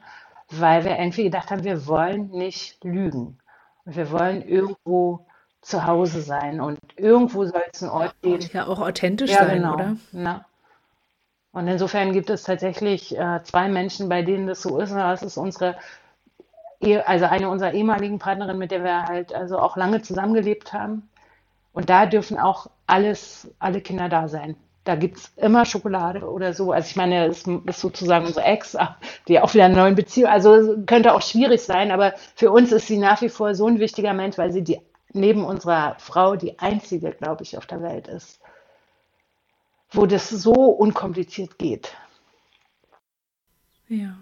[0.49, 3.39] Weil wir irgendwie gedacht haben, wir wollen nicht lügen.
[3.86, 5.25] Und wir wollen irgendwo
[5.62, 8.47] zu Hause sein und irgendwo soll es einen Ort geben.
[8.53, 9.73] Ja, auch authentisch ja, sein, genau.
[9.73, 9.97] oder?
[10.12, 10.45] Ja.
[11.51, 14.91] Und insofern gibt es tatsächlich äh, zwei Menschen, bei denen das so ist.
[14.91, 15.75] Und das ist unsere,
[17.05, 21.10] also eine unserer ehemaligen Partnerinnen, mit der wir halt also auch lange zusammengelebt haben.
[21.73, 24.55] Und da dürfen auch alles, alle Kinder da sein.
[24.85, 26.71] Da gibt es immer Schokolade oder so.
[26.71, 28.77] Also ich meine, es ist sozusagen unsere Ex,
[29.27, 30.29] die auch wieder eine neue Beziehung.
[30.29, 33.79] Also könnte auch schwierig sein, aber für uns ist sie nach wie vor so ein
[33.79, 34.79] wichtiger Mensch, weil sie die
[35.11, 38.39] neben unserer Frau die einzige, glaube ich, auf der Welt ist,
[39.89, 41.95] wo das so unkompliziert geht.
[43.87, 44.17] Ja.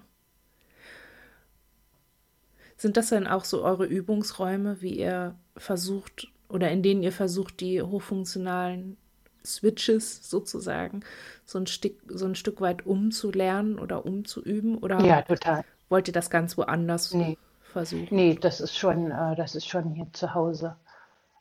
[2.78, 7.60] Sind das dann auch so eure Übungsräume, wie ihr versucht oder in denen ihr versucht,
[7.60, 8.97] die hochfunktionalen
[9.46, 11.02] Switches sozusagen
[11.46, 14.78] so ein Stück, so ein Stück weit umzulernen oder umzuüben?
[14.78, 15.64] Oder ja, total.
[15.90, 17.38] wollt ihr das ganz woanders nee.
[17.62, 18.08] versuchen?
[18.12, 20.76] Nee, das ist schon, äh, das ist schon hier zu Hause.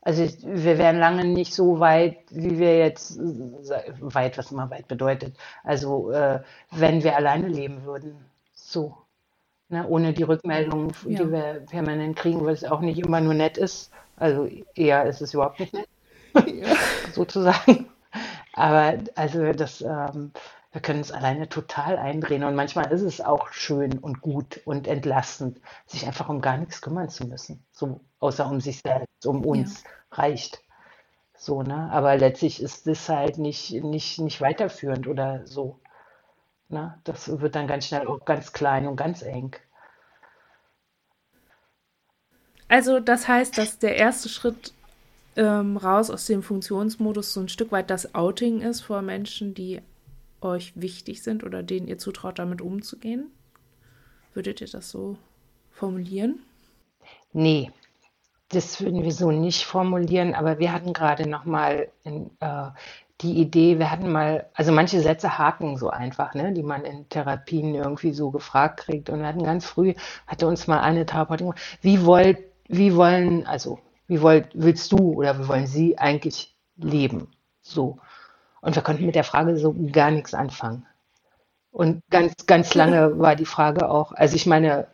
[0.05, 5.37] Also wir wären lange nicht so weit, wie wir jetzt, weit, was immer weit bedeutet.
[5.63, 6.41] Also äh,
[6.73, 8.17] wenn wir alleine leben würden,
[8.53, 8.97] so.
[9.69, 9.87] Ne?
[9.87, 11.23] Ohne die Rückmeldung, ja.
[11.23, 13.93] die wir permanent kriegen, weil es auch nicht immer nur nett ist.
[14.17, 15.89] Also eher ist es überhaupt nicht nett,
[16.35, 16.75] ja.
[17.13, 17.87] sozusagen.
[18.55, 20.33] Aber also das, ähm,
[20.73, 22.45] wir können es alleine total eindrehen.
[22.45, 26.81] Und manchmal ist es auch schön und gut und entlastend, sich einfach um gar nichts
[26.81, 27.65] kümmern zu müssen.
[27.73, 29.91] So, außer um sich selbst, um uns ja.
[30.13, 30.63] reicht.
[31.37, 31.91] So, ne?
[31.91, 35.81] Aber letztlich ist das halt nicht, nicht, nicht weiterführend oder so.
[36.69, 36.99] Ne?
[37.05, 39.57] Das wird dann ganz schnell auch ganz klein und ganz eng.
[42.69, 44.73] Also das heißt, dass der erste Schritt
[45.37, 49.81] ähm, raus aus dem Funktionsmodus so ein Stück weit das Outing ist vor Menschen, die
[50.41, 53.31] euch wichtig sind oder denen ihr zutraut, damit umzugehen?
[54.35, 55.17] Würdet ihr das so
[55.71, 56.41] formulieren?
[57.33, 57.71] Nee,
[58.49, 62.71] das würden wir so nicht formulieren, aber wir hatten gerade noch mal in, äh,
[63.23, 67.09] die Idee, wir hatten mal, also manche Sätze haken so einfach, ne, die man in
[67.09, 69.11] Therapien irgendwie so gefragt kriegt.
[69.11, 69.95] Und wir hatten ganz früh,
[70.27, 73.79] hatte uns mal eine Therapeutin wie wollt, wie wollen, also
[74.13, 77.29] wie wollt, willst du oder wie wollen Sie eigentlich leben?
[77.63, 77.99] So.
[78.61, 80.87] Und wir konnten mit der Frage so gar nichts anfangen.
[81.71, 84.87] Und ganz, ganz lange war die Frage auch, also ich meine,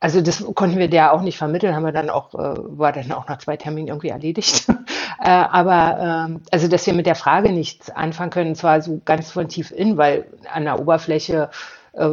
[0.00, 2.38] also das konnten wir der auch nicht vermitteln, haben wir dann auch, äh,
[2.78, 4.66] war dann auch nach zwei Terminen irgendwie erledigt.
[5.22, 9.30] äh, aber ähm, also, dass wir mit der Frage nichts anfangen können, zwar so ganz
[9.30, 11.50] von tief in, weil an der Oberfläche
[11.92, 12.12] äh,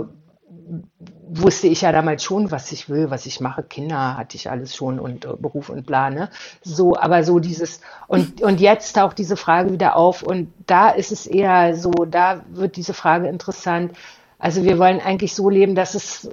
[1.27, 3.63] wusste ich ja damals schon, was ich will, was ich mache.
[3.63, 6.29] Kinder hatte ich alles schon und äh, Beruf und Plane.
[6.61, 11.11] So, aber so dieses, und, und jetzt taucht diese Frage wieder auf und da ist
[11.11, 13.93] es eher so, da wird diese Frage interessant.
[14.39, 16.29] Also wir wollen eigentlich so leben, dass es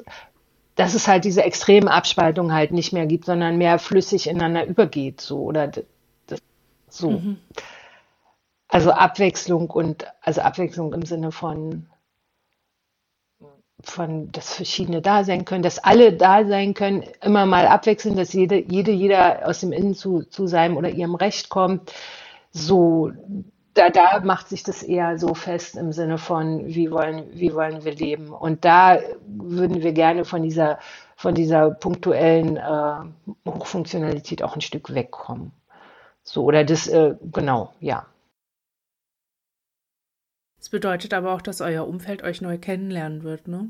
[0.76, 5.20] dass es halt diese extremen Abspaltung halt nicht mehr gibt, sondern mehr flüssig ineinander übergeht,
[5.20, 5.70] so oder
[6.88, 7.10] so.
[7.10, 7.36] Mhm.
[8.66, 11.89] Also Abwechslung und also Abwechslung im Sinne von
[13.82, 18.32] von dass verschiedene da sein können, dass alle da sein können, immer mal abwechseln, dass
[18.32, 21.92] jede, jede, jeder aus dem Innen zu, zu seinem oder ihrem Recht kommt.
[22.52, 23.12] So,
[23.74, 27.84] da, da macht sich das eher so fest im Sinne von, wie wollen, wie wollen
[27.84, 28.30] wir leben?
[28.30, 30.78] Und da würden wir gerne von dieser,
[31.16, 35.52] von dieser punktuellen äh, Hochfunktionalität auch ein Stück wegkommen.
[36.22, 38.06] So, oder das, äh, genau, ja.
[40.60, 43.68] Das bedeutet aber auch, dass euer Umfeld euch neu kennenlernen wird, ne?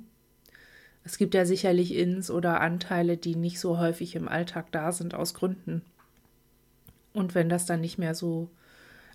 [1.02, 5.14] Es gibt ja sicherlich Ins oder Anteile, die nicht so häufig im Alltag da sind
[5.14, 5.82] aus Gründen.
[7.14, 8.50] Und wenn das dann nicht mehr so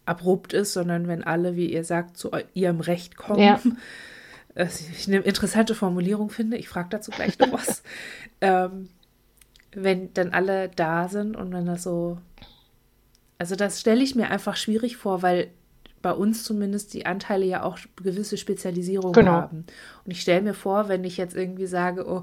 [0.06, 3.40] abrupt ist, sondern wenn alle, wie ihr sagt, zu ihrem Recht kommen.
[3.40, 3.62] Ja.
[4.58, 7.84] Ich eine interessante Formulierung finde, ich frage dazu gleich noch was.
[8.40, 8.88] ähm,
[9.74, 12.20] wenn dann alle da sind und wenn das so.
[13.38, 15.50] Also, das stelle ich mir einfach schwierig vor, weil
[16.06, 19.32] bei uns zumindest die Anteile ja auch gewisse Spezialisierungen genau.
[19.32, 19.66] haben.
[20.06, 22.22] Und ich stelle mir vor, wenn ich jetzt irgendwie sage, oh,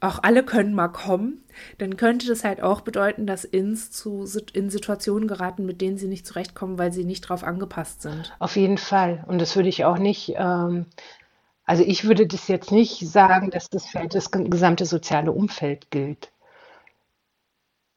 [0.00, 1.42] auch alle können mal kommen,
[1.78, 6.08] dann könnte das halt auch bedeuten, dass Ins zu, in Situationen geraten, mit denen sie
[6.08, 8.36] nicht zurechtkommen, weil sie nicht darauf angepasst sind.
[8.38, 9.24] Auf jeden Fall.
[9.26, 10.84] Und das würde ich auch nicht, ähm,
[11.64, 16.30] also ich würde das jetzt nicht sagen, dass das für das gesamte soziale Umfeld gilt.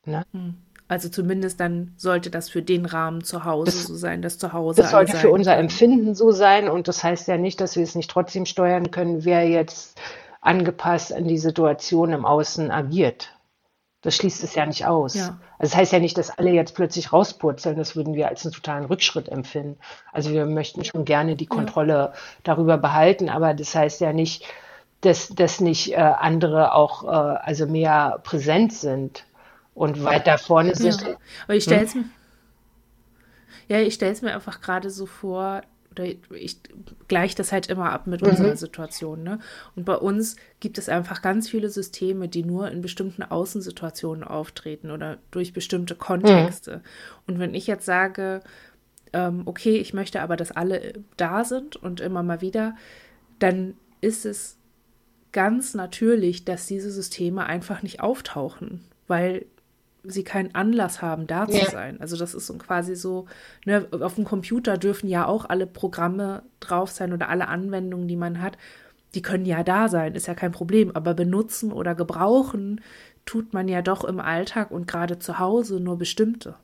[0.05, 0.23] Ne?
[0.31, 0.55] Hm.
[0.89, 4.53] Also zumindest dann sollte das für den Rahmen zu Hause das, so sein, dass zu
[4.53, 4.81] Hause.
[4.81, 7.93] Das sollte für unser Empfinden so sein und das heißt ja nicht, dass wir es
[7.93, 10.01] nicht trotzdem steuern können, wer jetzt
[10.41, 13.35] angepasst an die Situation im Außen agiert.
[14.01, 15.13] Das schließt es ja nicht aus.
[15.13, 15.39] Ja.
[15.59, 17.77] Also das heißt ja nicht, dass alle jetzt plötzlich rauspurzeln.
[17.77, 19.77] Das würden wir als einen totalen Rückschritt empfinden.
[20.11, 22.13] Also wir möchten schon gerne die Kontrolle ja.
[22.43, 24.43] darüber behalten, aber das heißt ja nicht,
[25.01, 29.25] dass, dass nicht äh, andere auch äh, also mehr präsent sind
[29.79, 31.01] und weiter vorne sind.
[31.01, 31.15] Ja.
[31.45, 32.01] Aber ich stelle es hm?
[32.01, 35.61] mir, ja, ich stelle es mir einfach gerade so vor,
[35.91, 36.57] oder ich
[37.07, 38.29] gleiche das halt immer ab mit mhm.
[38.29, 39.23] unserer Situation.
[39.23, 39.39] Ne?
[39.77, 44.91] Und bei uns gibt es einfach ganz viele Systeme, die nur in bestimmten Außensituationen auftreten
[44.91, 46.77] oder durch bestimmte Kontexte.
[46.77, 46.81] Mhm.
[47.27, 48.41] Und wenn ich jetzt sage,
[49.13, 52.75] ähm, okay, ich möchte aber, dass alle da sind und immer mal wieder,
[53.39, 54.57] dann ist es
[55.31, 59.45] ganz natürlich, dass diese Systeme einfach nicht auftauchen, weil
[60.03, 61.69] sie keinen Anlass haben, da zu ja.
[61.69, 61.99] sein.
[61.99, 63.25] Also das ist so quasi so,
[63.65, 68.15] ne, auf dem Computer dürfen ja auch alle Programme drauf sein oder alle Anwendungen, die
[68.15, 68.57] man hat,
[69.15, 70.91] die können ja da sein, ist ja kein Problem.
[70.95, 72.81] Aber benutzen oder gebrauchen
[73.25, 76.55] tut man ja doch im Alltag und gerade zu Hause nur bestimmte.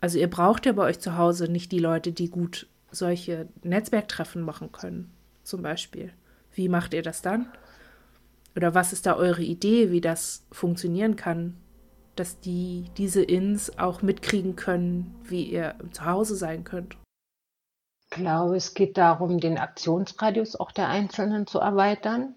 [0.00, 4.42] Also ihr braucht ja bei euch zu Hause nicht die Leute, die gut solche Netzwerktreffen
[4.42, 5.10] machen können,
[5.42, 6.12] zum Beispiel.
[6.54, 7.46] Wie macht ihr das dann?
[8.56, 11.54] Oder was ist da eure Idee, wie das funktionieren kann?
[12.18, 16.96] Dass die diese Ins auch mitkriegen können, wie ihr zu Hause sein könnt?
[18.02, 22.34] Ich glaube, es geht darum, den Aktionsradius auch der Einzelnen zu erweitern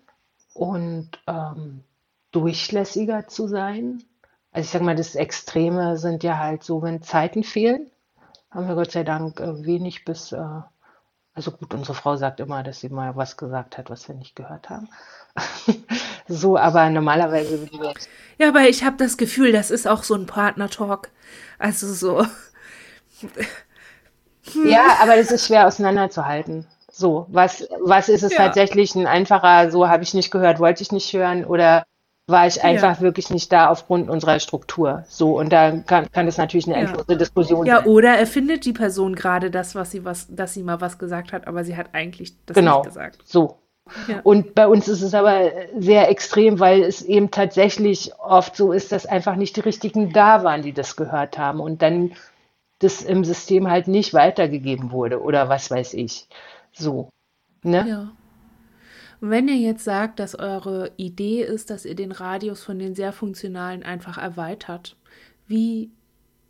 [0.54, 1.84] und ähm,
[2.32, 4.04] durchlässiger zu sein.
[4.52, 7.90] Also ich sage mal, das Extreme sind ja halt so, wenn Zeiten fehlen,
[8.50, 10.62] haben wir Gott sei Dank äh, wenig bis, äh,
[11.34, 14.36] also gut, unsere Frau sagt immer, dass sie mal was gesagt hat, was wir nicht
[14.36, 14.90] gehört haben.
[16.28, 17.68] so, aber normalerweise.
[18.38, 21.10] Ja, aber ich habe das Gefühl, das ist auch so ein Partner-Talk.
[21.60, 22.26] Also so.
[24.54, 24.68] Hm.
[24.68, 26.66] Ja, aber das ist schwer auseinanderzuhalten.
[26.92, 28.40] So, was, was ist es ja.
[28.40, 31.84] tatsächlich ein einfacher, so habe ich nicht gehört, wollte ich nicht hören oder
[32.28, 33.02] war ich einfach ja.
[33.02, 35.04] wirklich nicht da aufgrund unserer Struktur.
[35.08, 37.18] So, und da kann, kann es natürlich eine endlose ja.
[37.18, 37.86] Diskussion ja, sein.
[37.86, 41.34] Ja, oder erfindet die Person gerade das, was sie was, dass sie mal was gesagt
[41.34, 42.80] hat, aber sie hat eigentlich das genau.
[42.80, 43.20] nicht gesagt.
[43.26, 43.61] So.
[44.08, 44.22] Ja.
[44.24, 48.92] Und bei uns ist es aber sehr extrem, weil es eben tatsächlich oft so ist,
[48.92, 52.12] dass einfach nicht die richtigen da waren, die das gehört haben und dann
[52.80, 56.28] das im System halt nicht weitergegeben wurde oder was weiß ich.
[56.72, 57.10] So.
[57.64, 57.86] Ne?
[57.88, 58.12] Ja.
[59.20, 63.14] Wenn ihr jetzt sagt, dass eure Idee ist, dass ihr den Radius von den sehr
[63.14, 64.96] funktionalen einfach erweitert,
[65.46, 65.92] wie,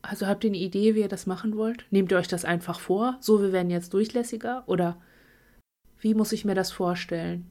[0.01, 1.85] also habt ihr eine Idee, wie ihr das machen wollt?
[1.91, 4.95] Nehmt ihr euch das einfach vor, so wir werden jetzt durchlässiger oder
[6.01, 7.47] wie muss ich mir das vorstellen?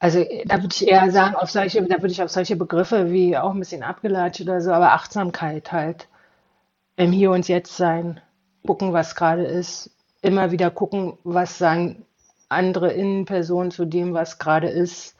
[0.00, 3.36] Also da würde ich eher sagen, auf solche, da würde ich auf solche Begriffe wie
[3.36, 6.08] auch ein bisschen abgelatscht oder so, aber Achtsamkeit halt.
[6.96, 8.20] Im Hier und Jetzt sein,
[8.66, 12.04] gucken, was gerade ist, immer wieder gucken, was sagen
[12.48, 15.16] andere Innenpersonen zu dem, was gerade ist,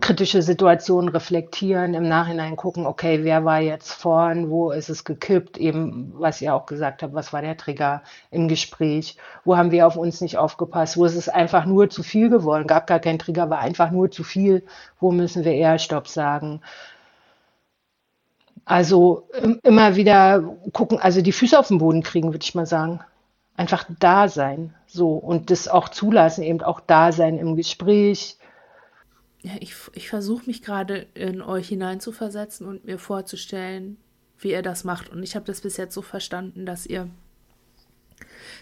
[0.00, 5.56] kritische Situationen reflektieren, im Nachhinein gucken, okay, wer war jetzt vorn, wo ist es gekippt,
[5.58, 9.86] eben was ihr auch gesagt habt, was war der Trigger im Gespräch, wo haben wir
[9.86, 13.18] auf uns nicht aufgepasst, wo ist es einfach nur zu viel geworden, gab gar keinen
[13.18, 14.64] Trigger, war einfach nur zu viel,
[15.00, 16.60] wo müssen wir eher Stopp sagen.
[18.64, 19.28] Also
[19.62, 23.00] immer wieder gucken, also die Füße auf den Boden kriegen, würde ich mal sagen
[23.58, 28.38] einfach da sein, so und das auch zulassen, eben auch da sein im Gespräch.
[29.48, 33.96] Ja, ich, ich versuche mich gerade in euch hineinzuversetzen und mir vorzustellen,
[34.38, 35.08] wie ihr das macht.
[35.08, 37.08] Und ich habe das bis jetzt so verstanden, dass ihr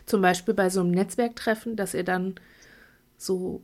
[0.04, 2.36] zum Beispiel bei so einem Netzwerktreffen, dass ihr dann
[3.18, 3.62] so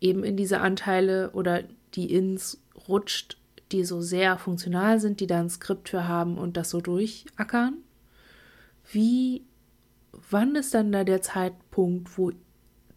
[0.00, 1.62] eben in diese Anteile oder
[1.94, 3.38] die Ins rutscht,
[3.70, 7.76] die so sehr funktional sind, die da ein Skript für haben und das so durchackern.
[8.90, 9.44] Wie
[10.30, 12.32] wann ist dann da der Zeitpunkt, wo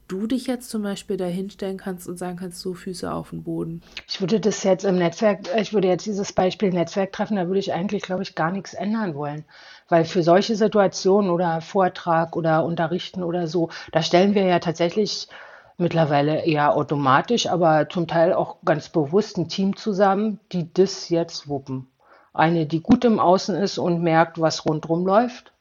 [0.08, 3.44] du dich jetzt zum Beispiel da hinstellen kannst und sagen kannst, so Füße auf den
[3.44, 3.82] Boden?
[4.08, 7.60] Ich würde das jetzt im Netzwerk, ich würde jetzt dieses Beispiel Netzwerk treffen, da würde
[7.60, 9.46] ich eigentlich, glaube ich, gar nichts ändern wollen.
[9.90, 15.28] Weil für solche Situationen oder Vortrag oder Unterrichten oder so, da stellen wir ja tatsächlich
[15.78, 21.48] mittlerweile eher automatisch, aber zum Teil auch ganz bewusst ein Team zusammen, die das jetzt
[21.48, 21.88] wuppen.
[22.34, 25.54] Eine, die gut im Außen ist und merkt, was rundherum läuft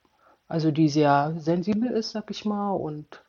[0.52, 2.72] also die sehr sensibel ist, sag ich mal.
[2.72, 3.21] Und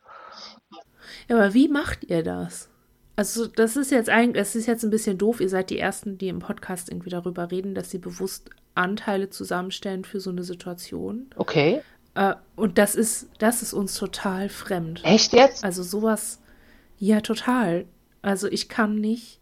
[1.29, 2.69] ja, aber wie macht ihr das?
[3.15, 5.39] Also, das ist jetzt eigentlich, das ist jetzt ein bisschen doof.
[5.39, 10.03] Ihr seid die Ersten, die im Podcast irgendwie darüber reden, dass sie bewusst Anteile zusammenstellen
[10.03, 11.27] für so eine Situation.
[11.35, 11.81] Okay.
[12.15, 15.01] Äh, und das ist, das ist uns total fremd.
[15.03, 15.63] Echt jetzt?
[15.63, 16.39] Also sowas,
[16.97, 17.85] ja, total.
[18.23, 19.39] Also ich kann nicht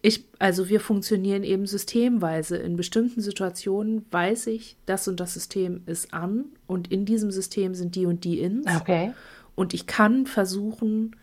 [0.00, 2.56] ich, also wir funktionieren eben systemweise.
[2.56, 7.74] In bestimmten Situationen weiß ich, das und das System ist an und in diesem System
[7.74, 8.66] sind die und die Ins.
[8.80, 9.12] Okay.
[9.58, 11.16] Und ich kann versuchen,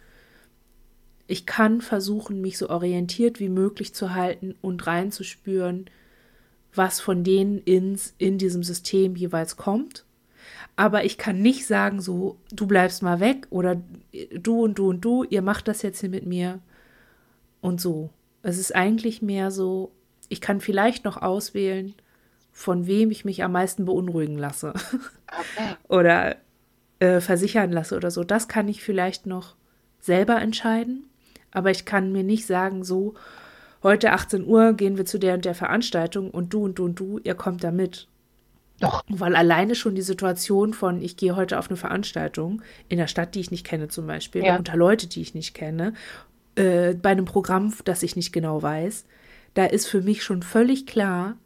[1.25, 5.85] ich kann versuchen, mich so orientiert wie möglich zu halten und reinzuspüren,
[6.73, 10.03] was von den Ins in diesem System jeweils kommt.
[10.75, 13.81] Aber ich kann nicht sagen, so, du bleibst mal weg oder
[14.37, 16.59] du und du und du, ihr macht das jetzt hier mit mir
[17.61, 18.09] und so.
[18.41, 19.93] Es ist eigentlich mehr so,
[20.27, 21.95] ich kann vielleicht noch auswählen,
[22.51, 25.75] von wem ich mich am meisten beunruhigen lasse okay.
[25.87, 26.35] oder
[26.99, 28.23] äh, versichern lasse oder so.
[28.23, 29.55] Das kann ich vielleicht noch
[29.99, 31.05] selber entscheiden,
[31.51, 33.15] aber ich kann mir nicht sagen, so,
[33.83, 36.99] heute 18 Uhr gehen wir zu der und der Veranstaltung und du und du und
[36.99, 38.07] du, ihr kommt da mit.
[38.79, 39.03] Doch.
[39.07, 43.35] Weil alleine schon die Situation von, ich gehe heute auf eine Veranstaltung in der Stadt,
[43.35, 44.57] die ich nicht kenne zum Beispiel, ja.
[44.57, 45.93] unter Leute, die ich nicht kenne
[46.55, 49.05] äh, bei einem Programm, das ich nicht genau weiß,
[49.53, 51.37] da ist für mich schon völlig klar,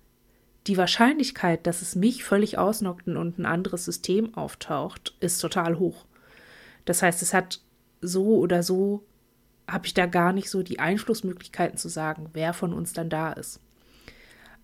[0.70, 6.06] die Wahrscheinlichkeit, dass es mich völlig ausnockt und ein anderes System auftaucht, ist total hoch.
[6.86, 7.60] Das heißt, es hat
[8.02, 9.04] so oder so,
[9.68, 13.34] habe ich da gar nicht so die Einflussmöglichkeiten zu sagen, wer von uns dann da
[13.34, 13.60] ist.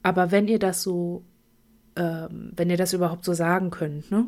[0.03, 1.23] Aber wenn ihr das so,
[1.95, 4.27] ähm, wenn ihr das überhaupt so sagen könnt, ne?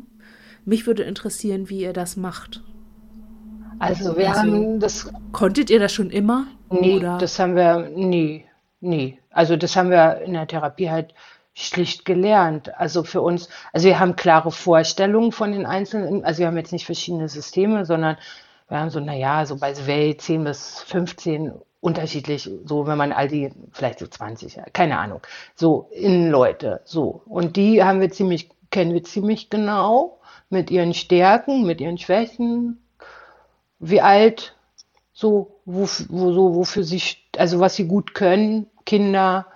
[0.64, 2.62] Mich würde interessieren, wie ihr das macht.
[3.78, 5.12] Also wir also, haben das.
[5.30, 6.48] Konntet ihr das schon immer?
[6.70, 7.18] Nee, oder?
[7.18, 8.44] das haben wir nie,
[8.80, 9.18] nie.
[9.30, 11.14] Also das haben wir in der Therapie halt
[11.66, 12.78] schlicht gelernt.
[12.78, 16.72] Also für uns, also wir haben klare Vorstellungen von den einzelnen, also wir haben jetzt
[16.72, 18.16] nicht verschiedene Systeme, sondern
[18.68, 23.28] wir haben so, naja, so bei Sway 10 bis 15 unterschiedlich, so wenn man all
[23.28, 25.20] die, vielleicht so 20, keine Ahnung,
[25.54, 27.22] so Innenleute, so.
[27.26, 30.18] Und die haben wir ziemlich, kennen wir ziemlich genau
[30.50, 32.82] mit ihren Stärken, mit ihren Schwächen,
[33.78, 34.54] wie alt,
[35.12, 37.02] so, wo, wo, so, wofür sie,
[37.36, 39.46] also was sie gut können, Kinder,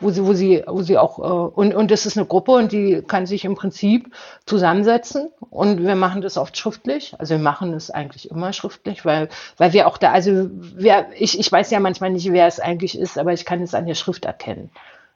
[0.00, 2.72] wo sie, wo sie, wo sie auch, äh, und, und das ist eine Gruppe und
[2.72, 4.12] die kann sich im Prinzip
[4.46, 7.14] zusammensetzen und wir machen das oft schriftlich.
[7.18, 11.38] Also wir machen es eigentlich immer schriftlich, weil, weil wir auch da, also wer, ich,
[11.38, 13.94] ich weiß ja manchmal nicht, wer es eigentlich ist, aber ich kann es an der
[13.94, 14.70] Schrift erkennen.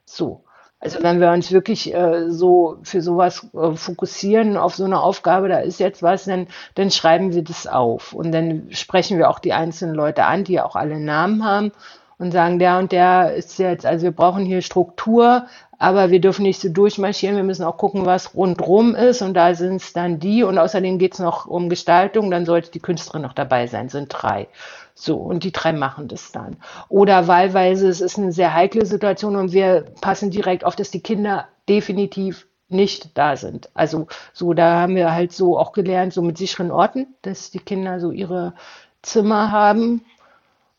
[0.04, 0.42] So.
[0.80, 5.48] Also wenn wir uns wirklich äh, so für sowas äh, fokussieren auf so eine Aufgabe,
[5.48, 9.38] da ist jetzt was, dann, dann schreiben wir das auf und dann sprechen wir auch
[9.38, 11.72] die einzelnen Leute an, die ja auch alle Namen haben
[12.18, 15.46] und sagen, der und der ist jetzt, also wir brauchen hier Struktur,
[15.78, 19.54] aber wir dürfen nicht so durchmarschieren, wir müssen auch gucken, was rundrum ist und da
[19.54, 23.22] sind es dann die und außerdem geht es noch um Gestaltung, dann sollte die Künstlerin
[23.22, 24.48] noch dabei sein, sind drei.
[24.94, 26.56] So, und die drei machen das dann.
[26.88, 31.02] Oder wahlweise, es ist eine sehr heikle Situation und wir passen direkt auf, dass die
[31.02, 33.68] Kinder definitiv nicht da sind.
[33.74, 37.58] Also so, da haben wir halt so auch gelernt, so mit sicheren Orten, dass die
[37.58, 38.54] Kinder so ihre
[39.02, 40.04] Zimmer haben,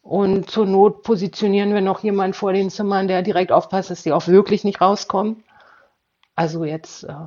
[0.06, 4.12] und zur Not positionieren wir noch jemanden vor den Zimmern, der direkt aufpasst, dass die
[4.12, 5.44] auch wirklich nicht rauskommen.
[6.36, 7.06] Also jetzt.
[7.06, 7.26] Äh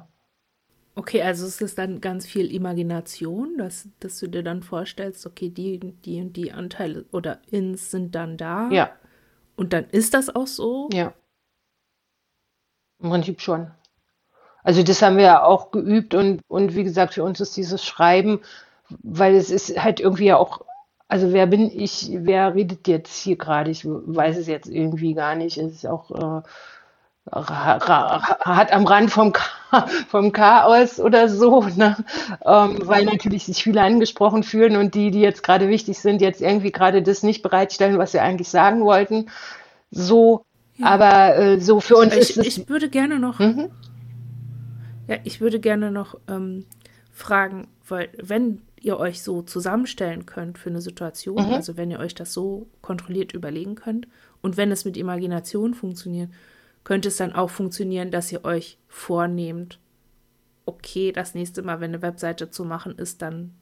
[0.95, 5.49] okay, also es ist dann ganz viel Imagination, dass, dass du dir dann vorstellst, okay,
[5.49, 8.71] die, die und die Anteile oder Ins sind dann da.
[8.71, 8.93] Ja.
[9.57, 10.89] Und dann ist das auch so?
[10.93, 11.15] Ja.
[13.01, 13.73] Im Prinzip schon.
[14.63, 17.85] Also das haben wir ja auch geübt und, und wie gesagt, für uns ist dieses
[17.85, 18.41] Schreiben,
[19.03, 20.68] weil es ist halt irgendwie ja auch
[21.09, 23.71] also wer bin ich, wer redet jetzt hier gerade?
[23.71, 25.57] Ich weiß es jetzt irgendwie gar nicht.
[25.57, 26.43] Es ist auch äh,
[27.33, 29.33] hat am Rand vom,
[30.09, 31.97] vom Chaos oder so, ne?
[32.45, 36.41] ähm, weil natürlich sich viele angesprochen fühlen und die, die jetzt gerade wichtig sind, jetzt
[36.41, 39.27] irgendwie gerade das nicht bereitstellen, was sie eigentlich sagen wollten.
[39.91, 40.45] So,
[40.77, 40.87] ja.
[40.87, 42.47] aber äh, so für uns ich, ist es.
[42.47, 43.71] Ich würde gerne noch, mhm.
[45.07, 46.65] ja, ich würde gerne noch ähm,
[47.13, 51.55] fragen, weil wenn ihr euch so zusammenstellen könnt für eine Situation, mhm.
[51.55, 54.09] also wenn ihr euch das so kontrolliert überlegen könnt
[54.41, 56.31] und wenn es mit Imagination funktioniert,
[56.85, 59.79] könnte es dann auch funktionieren, dass ihr euch vornehmt,
[60.67, 63.55] okay, das nächste Mal, wenn eine Webseite zu machen ist, dann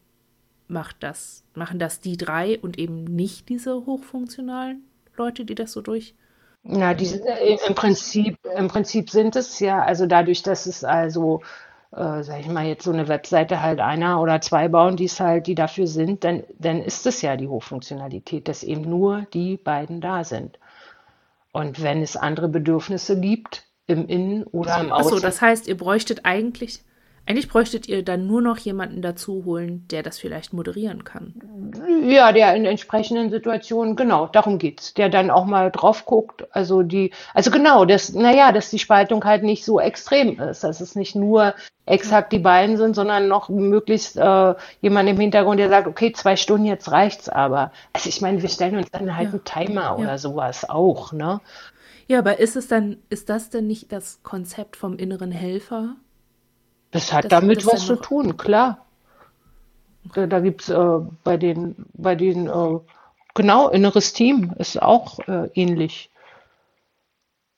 [0.69, 4.83] macht das, machen das die drei und eben nicht diese hochfunktionalen
[5.17, 6.15] Leute, die das so durch.
[6.63, 7.07] Na, die,
[7.69, 11.43] im Prinzip, im Prinzip sind es ja, also dadurch, dass es also
[11.97, 15.19] äh, sag ich mal, jetzt so eine Webseite halt einer oder zwei bauen, die es
[15.19, 19.57] halt, die dafür sind, dann, dann ist es ja die Hochfunktionalität, dass eben nur die
[19.57, 20.59] beiden da sind.
[21.53, 25.13] Und wenn es andere Bedürfnisse gibt, im Innen oder im Außen.
[25.15, 26.83] Achso, das heißt, ihr bräuchtet eigentlich
[27.27, 31.35] eigentlich bräuchtet ihr dann nur noch jemanden dazu holen, der das vielleicht moderieren kann.
[32.05, 34.95] Ja, der in entsprechenden Situationen, genau, darum geht's.
[34.95, 36.47] Der dann auch mal drauf guckt.
[36.53, 40.63] Also die, also genau, das, naja, dass die Spaltung halt nicht so extrem ist.
[40.63, 41.55] Dass es nicht nur
[41.85, 46.37] exakt die beiden sind, sondern noch möglichst äh, jemand im Hintergrund, der sagt, okay, zwei
[46.37, 47.73] Stunden, jetzt reicht's aber.
[47.93, 49.33] Also ich meine, wir stellen uns dann halt ja.
[49.33, 49.97] einen Timer ja.
[49.97, 51.41] oder sowas auch, ne?
[52.09, 55.97] Ja, aber ist es dann, ist das denn nicht das Konzept vom inneren Helfer?
[56.91, 58.85] Das hat das, damit das was zu tun, klar.
[60.15, 62.79] Da, da gibt es äh, bei den, bei den, äh,
[63.35, 66.11] genau, inneres Team ist auch äh, ähnlich.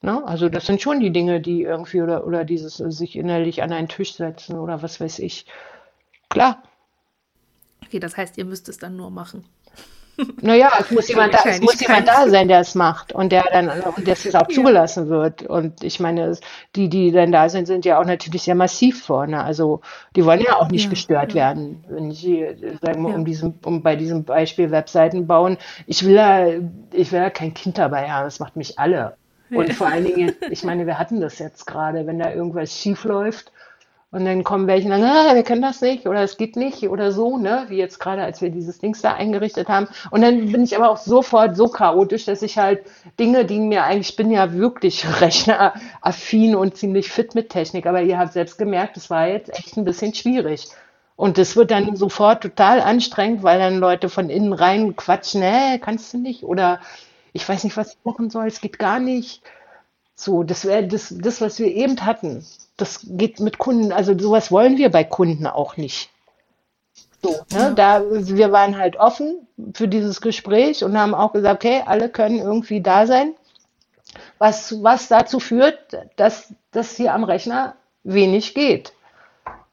[0.00, 0.24] Ne?
[0.26, 3.72] Also das sind schon die Dinge, die irgendwie oder, oder dieses äh, sich innerlich an
[3.72, 5.46] einen Tisch setzen oder was weiß ich.
[6.28, 6.62] Klar.
[7.84, 9.44] Okay, das heißt, ihr müsst es dann nur machen.
[10.40, 13.44] Naja, es muss jemand da, es muss jemand da sein, der es macht und der
[13.52, 15.10] dann und dass es auch zugelassen ja.
[15.10, 15.42] wird.
[15.42, 16.36] Und ich meine,
[16.74, 19.42] die, die dann da sind, sind ja auch natürlich sehr massiv vorne.
[19.42, 19.80] Also
[20.16, 21.36] die wollen ja auch nicht ja, gestört ja.
[21.36, 22.46] werden, wenn sie,
[22.82, 25.56] sagen wir, um diesem, um bei diesem Beispiel Webseiten bauen.
[25.86, 26.46] Ich will ja,
[26.92, 29.16] ich will ja kein Kind dabei haben, das macht mich alle.
[29.50, 33.04] Und vor allen Dingen, ich meine, wir hatten das jetzt gerade, wenn da irgendwas schief
[33.04, 33.52] läuft
[34.10, 37.12] und dann kommen welche sagen, ah, wir können das nicht oder es geht nicht oder
[37.12, 37.66] so, ne?
[37.68, 39.86] Wie jetzt gerade, als wir dieses Dings da eingerichtet haben.
[40.10, 42.80] Und dann bin ich aber auch sofort so chaotisch, dass ich halt
[43.20, 48.00] Dinge, die mir eigentlich, ich bin ja wirklich rechneraffin und ziemlich fit mit Technik, aber
[48.00, 50.68] ihr habt selbst gemerkt, es war jetzt echt ein bisschen schwierig.
[51.16, 55.78] Und das wird dann sofort total anstrengend, weil dann Leute von innen rein quatschen, hä,
[55.78, 56.44] kannst du nicht?
[56.44, 56.80] Oder
[57.32, 59.42] ich weiß nicht, was ich machen soll, es geht gar nicht.
[60.20, 62.44] So, das wäre das, das, was wir eben hatten
[62.78, 66.10] das geht mit Kunden, also sowas wollen wir bei Kunden auch nicht.
[67.22, 67.72] So, ne?
[67.74, 72.38] Da, wir waren halt offen für dieses Gespräch und haben auch gesagt, okay, alle können
[72.38, 73.34] irgendwie da sein.
[74.38, 75.78] Was, was dazu führt,
[76.16, 78.92] dass das hier am Rechner wenig geht.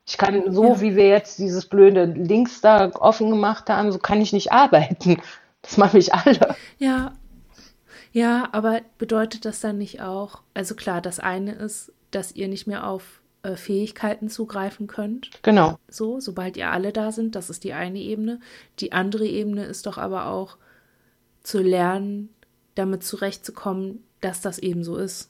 [0.07, 0.81] Ich kann so, ja.
[0.81, 5.21] wie wir jetzt dieses blöde Links da offen gemacht haben, so kann ich nicht arbeiten.
[5.61, 6.55] Das machen mich alle.
[6.79, 7.13] Ja,
[8.15, 12.65] ja, aber bedeutet das dann nicht auch, also klar, das eine ist, dass ihr nicht
[12.65, 15.31] mehr auf äh, Fähigkeiten zugreifen könnt.
[15.43, 15.77] Genau.
[15.89, 18.39] So, sobald ihr alle da sind, das ist die eine Ebene.
[18.79, 20.55] Die andere Ebene ist doch aber auch
[21.43, 22.29] zu lernen,
[22.75, 25.29] damit zurechtzukommen, dass das eben so ist.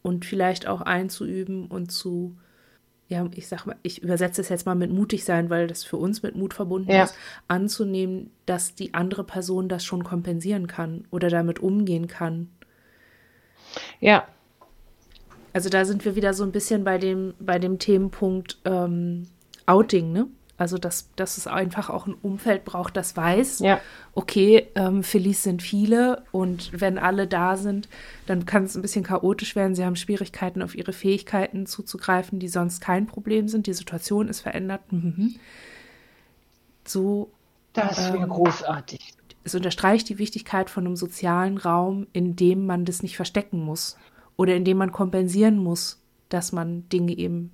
[0.00, 2.36] und vielleicht auch einzuüben und zu,
[3.12, 5.98] ja, ich sag mal, ich übersetze es jetzt mal mit mutig sein, weil das für
[5.98, 7.04] uns mit Mut verbunden ja.
[7.04, 7.14] ist,
[7.46, 12.48] anzunehmen, dass die andere Person das schon kompensieren kann oder damit umgehen kann.
[14.00, 14.26] Ja.
[15.52, 19.28] Also da sind wir wieder so ein bisschen bei dem, bei dem Themenpunkt ähm,
[19.66, 20.26] Outing, ne?
[20.58, 23.80] Also, dass, dass es einfach auch ein Umfeld braucht, das weiß, ja.
[24.14, 27.88] okay, ähm, Felice sind viele und wenn alle da sind,
[28.26, 29.74] dann kann es ein bisschen chaotisch werden.
[29.74, 33.66] Sie haben Schwierigkeiten, auf ihre Fähigkeiten zuzugreifen, die sonst kein Problem sind.
[33.66, 34.82] Die Situation ist verändert.
[34.92, 35.36] Mhm.
[36.86, 37.30] So.
[37.72, 39.14] Das wäre ähm, großartig.
[39.44, 43.96] Es unterstreicht die Wichtigkeit von einem sozialen Raum, in dem man das nicht verstecken muss
[44.36, 47.52] oder in dem man kompensieren muss, dass man Dinge eben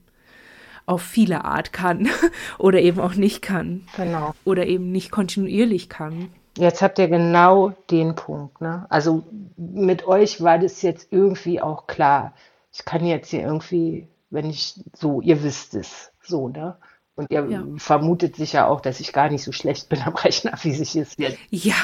[0.89, 2.09] auf viele Art kann
[2.59, 3.87] oder eben auch nicht kann.
[3.97, 4.35] Genau.
[4.45, 6.31] Oder eben nicht kontinuierlich kann.
[6.57, 8.61] Jetzt habt ihr genau den Punkt.
[8.61, 8.87] Ne?
[8.89, 9.25] Also
[9.57, 12.33] mit euch war das jetzt irgendwie auch klar.
[12.73, 16.77] Ich kann jetzt hier irgendwie, wenn ich so, ihr wisst es, so, ne?
[17.15, 17.65] Und ihr ja.
[17.79, 21.17] vermutet sicher auch, dass ich gar nicht so schlecht bin am Rechner, wie sich es
[21.17, 21.39] jetzt.
[21.51, 21.75] Ja,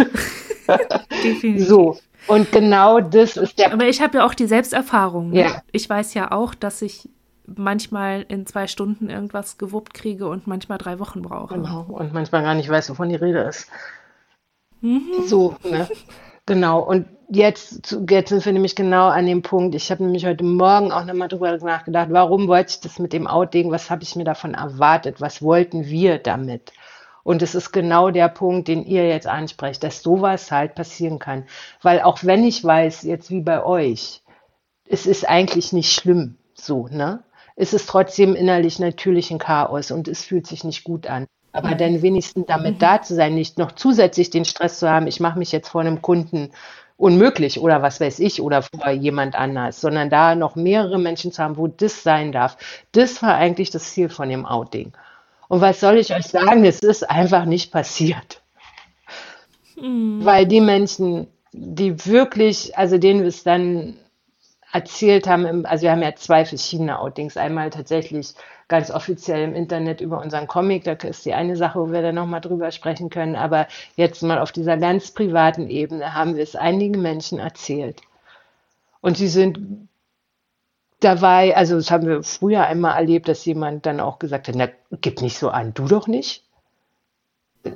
[1.25, 1.67] definitiv.
[1.67, 1.99] So.
[2.27, 3.73] Und genau das ist der.
[3.73, 5.31] Aber ich habe ja auch die Selbsterfahrung.
[5.31, 5.41] Ne?
[5.41, 5.63] Ja.
[5.73, 7.09] Ich weiß ja auch, dass ich
[7.47, 11.55] manchmal in zwei Stunden irgendwas gewuppt kriege und manchmal drei Wochen brauche.
[11.55, 13.69] Genau, und manchmal gar nicht weiß, wovon die Rede ist.
[14.81, 15.25] Mhm.
[15.27, 15.89] So, ne?
[16.47, 19.75] Genau, und jetzt, jetzt sind wir nämlich genau an dem Punkt.
[19.75, 23.27] Ich habe nämlich heute Morgen auch nochmal drüber nachgedacht, warum wollte ich das mit dem
[23.27, 26.73] Outing, was habe ich mir davon erwartet, was wollten wir damit?
[27.23, 31.45] Und es ist genau der Punkt, den ihr jetzt ansprecht, dass sowas halt passieren kann.
[31.81, 34.23] Weil auch wenn ich weiß, jetzt wie bei euch,
[34.87, 37.23] es ist eigentlich nicht schlimm, so, ne?
[37.57, 41.27] Ist es trotzdem innerlich natürlich ein Chaos und es fühlt sich nicht gut an.
[41.53, 41.79] Aber mhm.
[41.79, 42.79] dann wenigstens damit mhm.
[42.79, 45.81] da zu sein, nicht noch zusätzlich den Stress zu haben, ich mache mich jetzt vor
[45.81, 46.51] einem Kunden
[46.97, 51.43] unmöglich oder was weiß ich oder vor jemand anders, sondern da noch mehrere Menschen zu
[51.43, 52.57] haben, wo das sein darf.
[52.93, 54.93] Das war eigentlich das Ziel von dem Outing.
[55.49, 56.65] Und was soll ich euch sagen?
[56.65, 58.43] Es ist einfach nicht passiert.
[59.77, 60.25] Mhm.
[60.25, 63.95] Weil die Menschen, die wirklich, also denen wir es dann
[64.75, 67.37] erzählt haben, also wir haben ja zwei verschiedene Outings.
[67.37, 68.35] Einmal tatsächlich
[68.67, 72.17] ganz offiziell im Internet über unseren Comic, da ist die eine Sache, wo wir dann
[72.17, 76.57] nochmal drüber sprechen können, aber jetzt mal auf dieser ganz privaten Ebene haben wir es
[76.57, 78.01] einigen Menschen erzählt.
[79.01, 79.89] Und sie sind
[80.99, 84.69] dabei, also das haben wir früher einmal erlebt, dass jemand dann auch gesagt hat, na,
[85.01, 86.43] gib nicht so an, du doch nicht.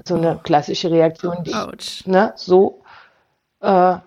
[0.05, 2.05] So eine klassische Reaktion, die, Ouch.
[2.07, 2.83] ne, so.
[3.61, 3.99] Äh,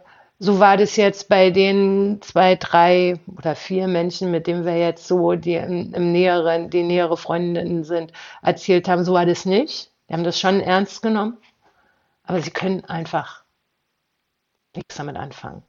[0.44, 5.08] so war das jetzt bei den zwei, drei oder vier Menschen, mit denen wir jetzt
[5.08, 8.12] so die im, im näheren, die nähere Freundinnen sind,
[8.42, 9.04] erzählt haben.
[9.04, 9.92] So war das nicht.
[10.10, 11.38] Die haben das schon ernst genommen.
[12.24, 13.44] Aber sie können einfach
[14.76, 15.62] nichts damit anfangen.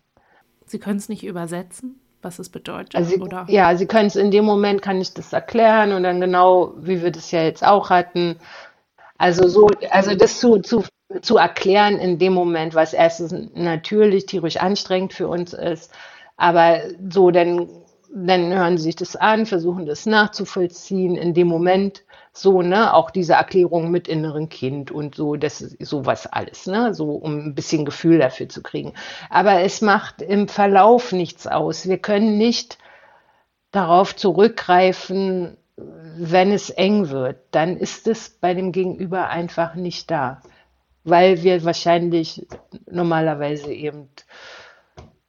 [0.65, 3.45] Sie können es nicht übersetzen, was es bedeutet, also sie, oder?
[3.49, 7.03] Ja, sie können es in dem Moment, kann ich das erklären und dann genau, wie
[7.03, 8.39] wir das ja jetzt auch hatten.
[9.19, 10.83] Also so, also das zu, zu
[11.21, 15.93] zu erklären in dem Moment, was erstens natürlich tierisch anstrengend für uns ist,
[16.37, 17.69] aber so, dann,
[18.15, 23.11] dann hören sie sich das an, versuchen das nachzuvollziehen in dem Moment, so, ne, auch
[23.11, 27.55] diese Erklärung mit inneren Kind und so, das ist sowas alles, ne, so, um ein
[27.55, 28.95] bisschen Gefühl dafür zu kriegen.
[29.29, 31.87] Aber es macht im Verlauf nichts aus.
[31.87, 32.79] Wir können nicht
[33.71, 40.43] darauf zurückgreifen, wenn es eng wird, dann ist es bei dem Gegenüber einfach nicht da
[41.05, 42.47] weil wir wahrscheinlich
[42.91, 44.09] normalerweise eben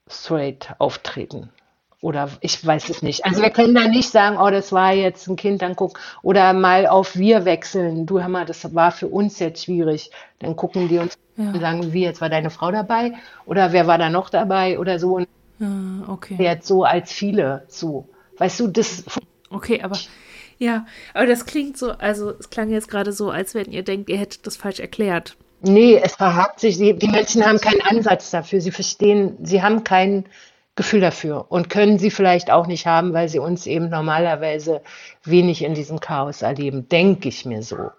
[0.08, 1.50] straight auftreten.
[2.02, 3.24] Oder ich weiß es nicht.
[3.24, 6.52] Also wir können da nicht sagen, oh, das war jetzt ein Kind, dann guck, oder
[6.52, 8.06] mal auf wir wechseln.
[8.06, 10.12] Du Hammer, das war für uns jetzt schwierig.
[10.40, 11.46] Dann gucken die uns ja.
[11.46, 13.14] und sagen, wie jetzt war deine Frau dabei?
[13.46, 14.80] Oder wer war da noch dabei?
[14.80, 15.16] Oder so.
[15.16, 15.28] Und
[16.08, 16.36] okay.
[16.38, 18.10] Jetzt so als viele so.
[18.38, 19.06] Weißt du, das.
[19.50, 19.98] Okay, aber
[20.58, 24.10] ja, aber das klingt so, also es klang jetzt gerade so, als wenn ihr denkt,
[24.10, 25.38] ihr hättet das falsch erklärt.
[25.66, 26.78] Nee, es verhakt sich.
[26.78, 28.60] Die, die Menschen haben keinen Ansatz dafür.
[28.60, 30.26] Sie verstehen, sie haben kein
[30.76, 34.82] Gefühl dafür und können sie vielleicht auch nicht haben, weil sie uns eben normalerweise
[35.24, 37.92] wenig in diesem Chaos erleben, denke ich mir so.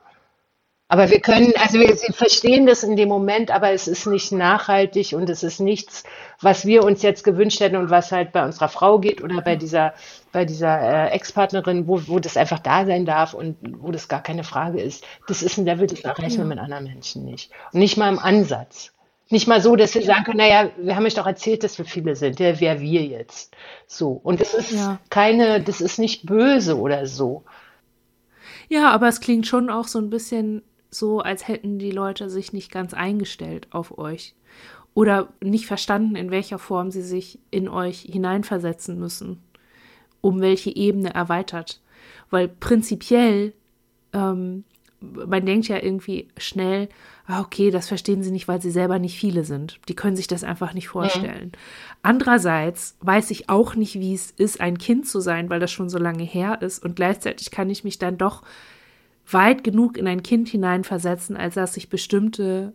[0.95, 5.13] Aber wir können, also wir verstehen das in dem Moment, aber es ist nicht nachhaltig
[5.13, 6.05] und es ist nichts,
[6.41, 9.57] was wir uns jetzt gewünscht hätten und was halt bei unserer Frau geht oder bei
[9.57, 9.95] dieser,
[10.31, 14.23] bei dieser äh, Ex-Partnerin, wo, wo das einfach da sein darf und wo das gar
[14.23, 15.05] keine Frage ist.
[15.27, 17.51] Das ist ein Level, das erreichen wir mit anderen Menschen nicht.
[17.73, 18.93] Und nicht mal im Ansatz.
[19.31, 21.87] Nicht mal so, dass wir sagen können, naja, wir haben euch doch erzählt, dass wir
[21.87, 22.39] viele sind.
[22.39, 23.57] Ja, wer wir jetzt?
[23.89, 24.13] So.
[24.13, 25.01] Und das ist ja.
[25.11, 27.43] keine, das ist nicht böse oder so.
[28.69, 30.63] Ja, aber es klingt schon auch so ein bisschen
[30.95, 34.35] so, als hätten die Leute sich nicht ganz eingestellt auf euch
[34.95, 39.43] oder nicht verstanden, in welcher Form sie sich in euch hineinversetzen müssen.
[40.21, 41.83] um welche Ebene erweitert.
[42.31, 43.53] Weil prinzipiell,
[44.15, 44.65] ähm,
[45.01, 46.89] man denkt ja irgendwie schnell,
[47.27, 49.79] ah, okay, das verstehen sie nicht, weil sie selber nicht viele sind.
[49.89, 51.49] Die können sich das einfach nicht vorstellen.
[51.49, 51.59] Mhm.
[52.03, 55.91] Andererseits weiß ich auch nicht, wie es ist, ein Kind zu sein, weil das schon
[55.91, 56.83] so lange her ist.
[56.83, 58.43] Und gleichzeitig kann ich mich dann doch
[59.31, 62.73] weit genug in ein Kind hineinversetzen, als dass ich bestimmte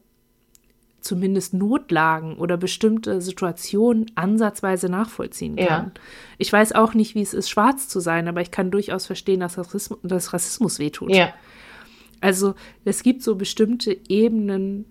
[1.01, 5.67] zumindest Notlagen oder bestimmte Situationen ansatzweise nachvollziehen kann.
[5.67, 5.91] Ja.
[6.37, 9.39] Ich weiß auch nicht, wie es ist, schwarz zu sein, aber ich kann durchaus verstehen,
[9.39, 11.15] dass Rassismus, dass Rassismus wehtut.
[11.15, 11.33] Ja.
[12.21, 14.85] Also es gibt so bestimmte Ebenen,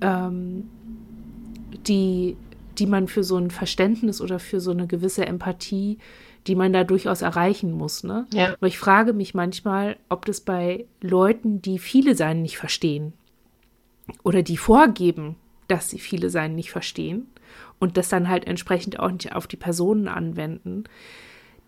[0.00, 0.68] ähm,
[1.86, 2.36] die,
[2.78, 5.98] die man für so ein Verständnis oder für so eine gewisse Empathie,
[6.46, 8.04] die man da durchaus erreichen muss.
[8.04, 8.26] Ne?
[8.32, 8.54] Ja.
[8.54, 13.12] Aber ich frage mich manchmal, ob das bei Leuten, die viele sein nicht verstehen
[14.22, 15.36] oder die vorgeben,
[15.68, 17.26] dass sie viele sein nicht verstehen
[17.78, 20.84] und das dann halt entsprechend auch nicht auf die Personen anwenden,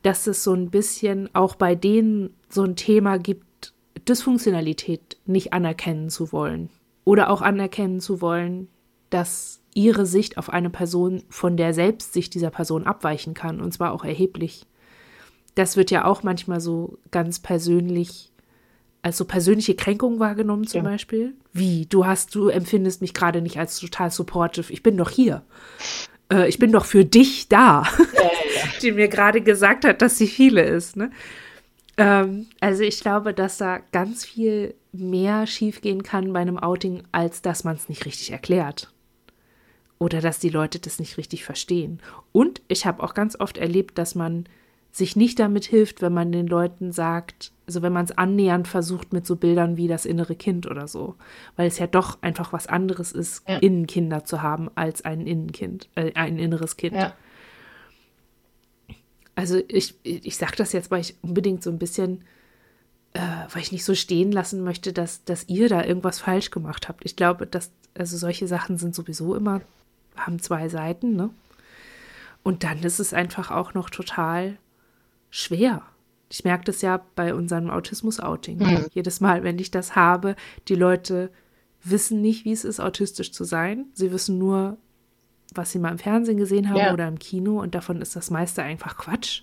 [0.03, 3.75] dass es so ein bisschen auch bei denen so ein Thema gibt,
[4.09, 6.71] Dysfunktionalität nicht anerkennen zu wollen
[7.05, 8.69] oder auch anerkennen zu wollen,
[9.11, 13.93] dass ihre Sicht auf eine Person von der Selbstsicht dieser Person abweichen kann und zwar
[13.93, 14.67] auch erheblich.
[15.55, 18.33] Das wird ja auch manchmal so ganz persönlich
[19.03, 20.91] als so persönliche Kränkung wahrgenommen zum ja.
[20.91, 21.35] Beispiel.
[21.53, 24.73] Wie, du hast, du empfindest mich gerade nicht als total supportive.
[24.73, 25.45] Ich bin doch hier.
[26.33, 27.85] Äh, ich bin doch für dich da.
[28.15, 28.31] Ja, ja,
[28.83, 30.97] die mir gerade gesagt hat, dass sie viele ist.
[30.97, 31.13] Ne?
[31.97, 37.43] Ähm, also ich glaube, dass da ganz viel mehr schiefgehen kann bei einem Outing, als
[37.43, 38.93] dass man es nicht richtig erklärt.
[39.99, 42.01] Oder dass die Leute das nicht richtig verstehen.
[42.33, 44.47] Und ich habe auch ganz oft erlebt, dass man
[44.93, 49.13] sich nicht damit hilft, wenn man den Leuten sagt, also wenn man es annähernd versucht
[49.13, 51.17] mit so Bildern wie das innere Kind oder so,
[51.57, 53.59] weil es ja doch einfach was anderes ist, ja.
[53.59, 56.97] Innenkinder zu haben als ein Innenkind, äh, ein inneres Kind.
[56.97, 57.15] Ja.
[59.35, 62.25] Also ich, ich sage das jetzt, weil ich unbedingt so ein bisschen,
[63.13, 63.21] äh,
[63.53, 67.05] weil ich nicht so stehen lassen möchte, dass, dass ihr da irgendwas falsch gemacht habt.
[67.05, 69.61] Ich glaube, dass, also solche Sachen sind sowieso immer,
[70.27, 71.31] haben zwei Seiten, ne?
[72.43, 74.57] Und dann ist es einfach auch noch total
[75.31, 75.83] schwer.
[76.31, 78.59] Ich merke das ja bei unserem Autismus-Outing.
[78.59, 78.87] Mhm.
[78.93, 80.37] Jedes Mal, wenn ich das habe,
[80.69, 81.31] die Leute
[81.83, 83.87] wissen nicht, wie es ist, autistisch zu sein.
[83.93, 84.79] Sie wissen nur,
[85.55, 86.93] was sie mal im Fernsehen gesehen haben ja.
[86.93, 89.43] oder im Kino und davon ist das meiste einfach Quatsch.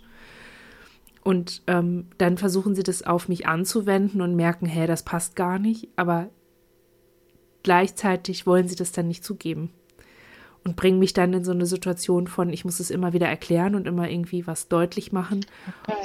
[1.24, 5.58] Und ähm, dann versuchen sie das auf mich anzuwenden und merken, hä, das passt gar
[5.58, 6.30] nicht, aber
[7.64, 9.72] gleichzeitig wollen sie das dann nicht zugeben
[10.66, 13.76] und bringen mich dann in so eine Situation von, ich muss es immer wieder erklären
[13.76, 15.46] und immer irgendwie was deutlich machen.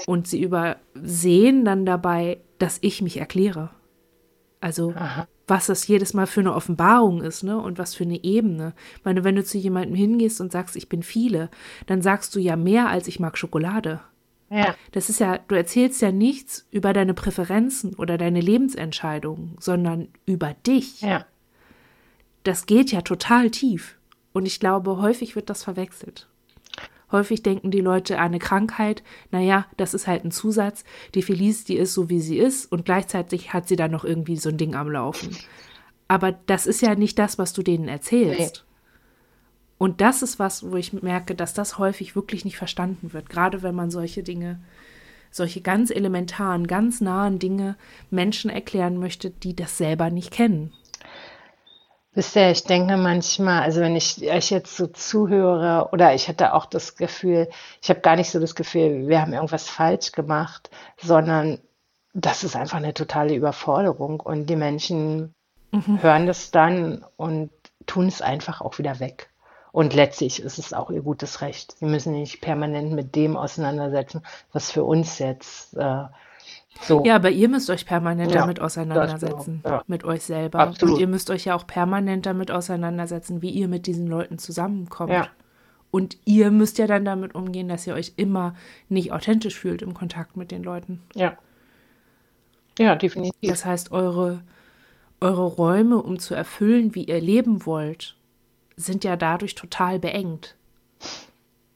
[0.06, 3.70] Und sie übersehen dann dabei, dass ich mich erkläre.
[4.60, 7.60] Also Aha was das jedes Mal für eine Offenbarung ist, ne?
[7.60, 8.72] Und was für eine Ebene.
[8.96, 11.50] Ich meine, wenn du zu jemandem hingehst und sagst, ich bin viele,
[11.86, 14.00] dann sagst du ja mehr als ich mag Schokolade.
[14.48, 14.74] Ja.
[14.92, 20.54] Das ist ja, du erzählst ja nichts über deine Präferenzen oder deine Lebensentscheidungen, sondern über
[20.66, 21.02] dich.
[21.02, 21.26] Ja.
[22.44, 23.98] Das geht ja total tief.
[24.32, 26.28] Und ich glaube, häufig wird das verwechselt.
[27.12, 29.02] Häufig denken die Leute, eine Krankheit,
[29.32, 30.84] naja, das ist halt ein Zusatz.
[31.14, 34.36] Die Felice, die ist so, wie sie ist und gleichzeitig hat sie dann noch irgendwie
[34.36, 35.36] so ein Ding am Laufen.
[36.06, 38.64] Aber das ist ja nicht das, was du denen erzählst.
[38.64, 38.70] Nee.
[39.78, 43.62] Und das ist was, wo ich merke, dass das häufig wirklich nicht verstanden wird, gerade
[43.62, 44.60] wenn man solche Dinge,
[45.30, 47.76] solche ganz elementaren, ganz nahen Dinge
[48.10, 50.72] Menschen erklären möchte, die das selber nicht kennen.
[52.12, 56.54] Wisst ihr, ich denke manchmal, also wenn ich euch jetzt so zuhöre, oder ich hatte
[56.54, 57.48] auch das Gefühl,
[57.80, 61.60] ich habe gar nicht so das Gefühl, wir haben irgendwas falsch gemacht, sondern
[62.12, 65.34] das ist einfach eine totale Überforderung und die Menschen
[65.70, 66.02] mhm.
[66.02, 67.50] hören das dann und
[67.86, 69.30] tun es einfach auch wieder weg.
[69.70, 71.78] Und letztlich ist es auch ihr gutes Recht.
[71.78, 76.04] Sie müssen nicht permanent mit dem auseinandersetzen, was für uns jetzt äh,
[76.78, 77.04] so.
[77.04, 79.76] Ja, aber ihr müsst euch permanent ja, damit auseinandersetzen, genau.
[79.76, 79.84] ja.
[79.86, 80.60] mit euch selber.
[80.60, 80.94] Absolut.
[80.94, 85.12] Und ihr müsst euch ja auch permanent damit auseinandersetzen, wie ihr mit diesen Leuten zusammenkommt.
[85.12, 85.28] Ja.
[85.90, 88.54] Und ihr müsst ja dann damit umgehen, dass ihr euch immer
[88.88, 91.02] nicht authentisch fühlt im Kontakt mit den Leuten.
[91.14, 91.36] Ja.
[92.78, 93.50] Ja, definitiv.
[93.50, 94.42] Das heißt, eure,
[95.20, 98.16] eure Räume, um zu erfüllen, wie ihr leben wollt,
[98.76, 100.56] sind ja dadurch total beengt.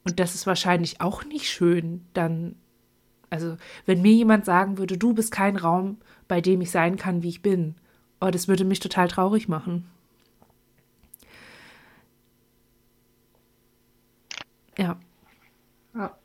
[0.05, 2.55] Und das ist wahrscheinlich auch nicht schön, dann
[3.29, 5.97] also, wenn mir jemand sagen würde, du bist kein Raum,
[6.27, 7.75] bei dem ich sein kann, wie ich bin,
[8.21, 9.85] oh, das würde mich total traurig machen.
[14.77, 14.99] Ja.
[15.95, 16.17] ja.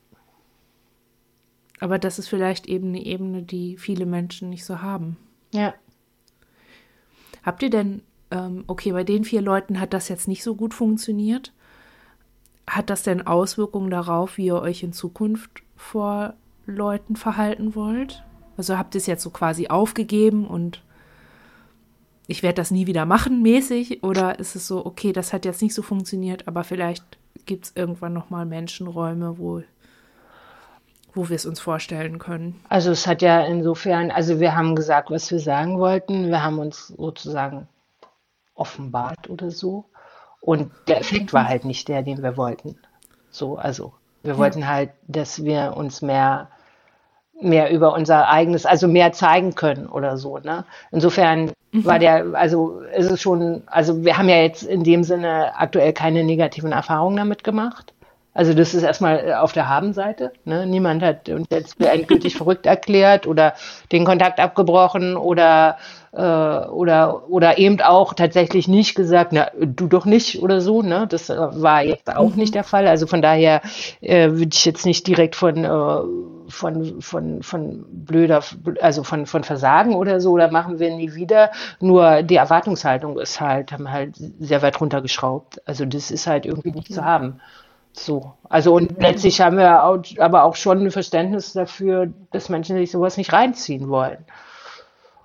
[1.79, 5.17] Aber das ist vielleicht eben eine Ebene, die viele Menschen nicht so haben.
[5.53, 5.73] Ja.
[7.43, 10.73] Habt ihr denn, ähm, okay, bei den vier Leuten hat das jetzt nicht so gut
[10.73, 11.53] funktioniert.
[12.67, 16.35] Hat das denn Auswirkungen darauf, wie ihr euch in Zukunft vor
[16.65, 18.23] Leuten verhalten wollt?
[18.57, 20.83] Also habt ihr es jetzt so quasi aufgegeben und
[22.27, 24.03] ich werde das nie wieder machen mäßig?
[24.03, 27.03] Oder ist es so, okay, das hat jetzt nicht so funktioniert, aber vielleicht
[27.45, 29.63] gibt es irgendwann nochmal Menschenräume, wo,
[31.13, 32.59] wo wir es uns vorstellen können?
[32.69, 36.27] Also es hat ja insofern, also wir haben gesagt, was wir sagen wollten.
[36.27, 37.67] Wir haben uns sozusagen
[38.53, 39.85] offenbart oder so.
[40.39, 42.77] Und der Effekt war halt nicht der, den wir wollten.
[43.29, 43.93] So, also
[44.23, 46.47] wir wollten halt, dass wir uns mehr
[47.41, 50.37] mehr über unser eigenes, also mehr zeigen können oder so.
[50.37, 50.63] Ne?
[50.91, 51.85] Insofern mhm.
[51.85, 55.93] war der, also ist es schon, also wir haben ja jetzt in dem Sinne aktuell
[55.93, 57.93] keine negativen Erfahrungen damit gemacht.
[58.33, 60.31] Also das ist erstmal auf der Habenseite.
[60.45, 60.65] Ne?
[60.65, 63.55] Niemand hat uns jetzt für endgültig verrückt erklärt oder
[63.91, 65.77] den Kontakt abgebrochen oder
[66.13, 70.81] äh, oder oder eben auch tatsächlich nicht gesagt, na du doch nicht oder so.
[70.81, 71.07] Ne?
[71.09, 72.37] Das äh, war jetzt auch mhm.
[72.37, 72.87] nicht der Fall.
[72.87, 73.61] Also von daher
[73.99, 78.43] äh, würde ich jetzt nicht direkt von äh, von von von blöder,
[78.81, 81.51] also von von Versagen oder so, oder machen wir nie wieder.
[81.81, 85.61] Nur die Erwartungshaltung ist halt haben halt sehr weit runtergeschraubt.
[85.67, 87.41] Also das ist halt irgendwie nicht zu haben.
[87.93, 92.77] So, also und letztlich haben wir auch, aber auch schon ein Verständnis dafür, dass Menschen
[92.77, 94.25] sich sowas nicht reinziehen wollen.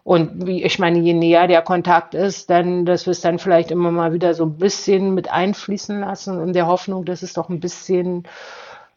[0.03, 3.73] Und wie, ich meine, je näher der Kontakt ist, dann, dass wir es dann vielleicht
[3.73, 7.49] immer mal wieder so ein bisschen mit einfließen lassen, in der Hoffnung, dass es doch
[7.49, 8.25] ein bisschen,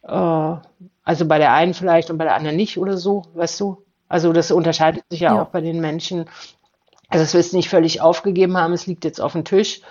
[0.04, 3.84] äh, also bei der einen vielleicht und bei der anderen nicht oder so, weißt du?
[4.08, 5.42] Also das unterscheidet sich ja, ja.
[5.42, 6.26] auch bei den Menschen.
[7.08, 9.82] Also dass wir es nicht völlig aufgegeben haben, es liegt jetzt auf dem Tisch,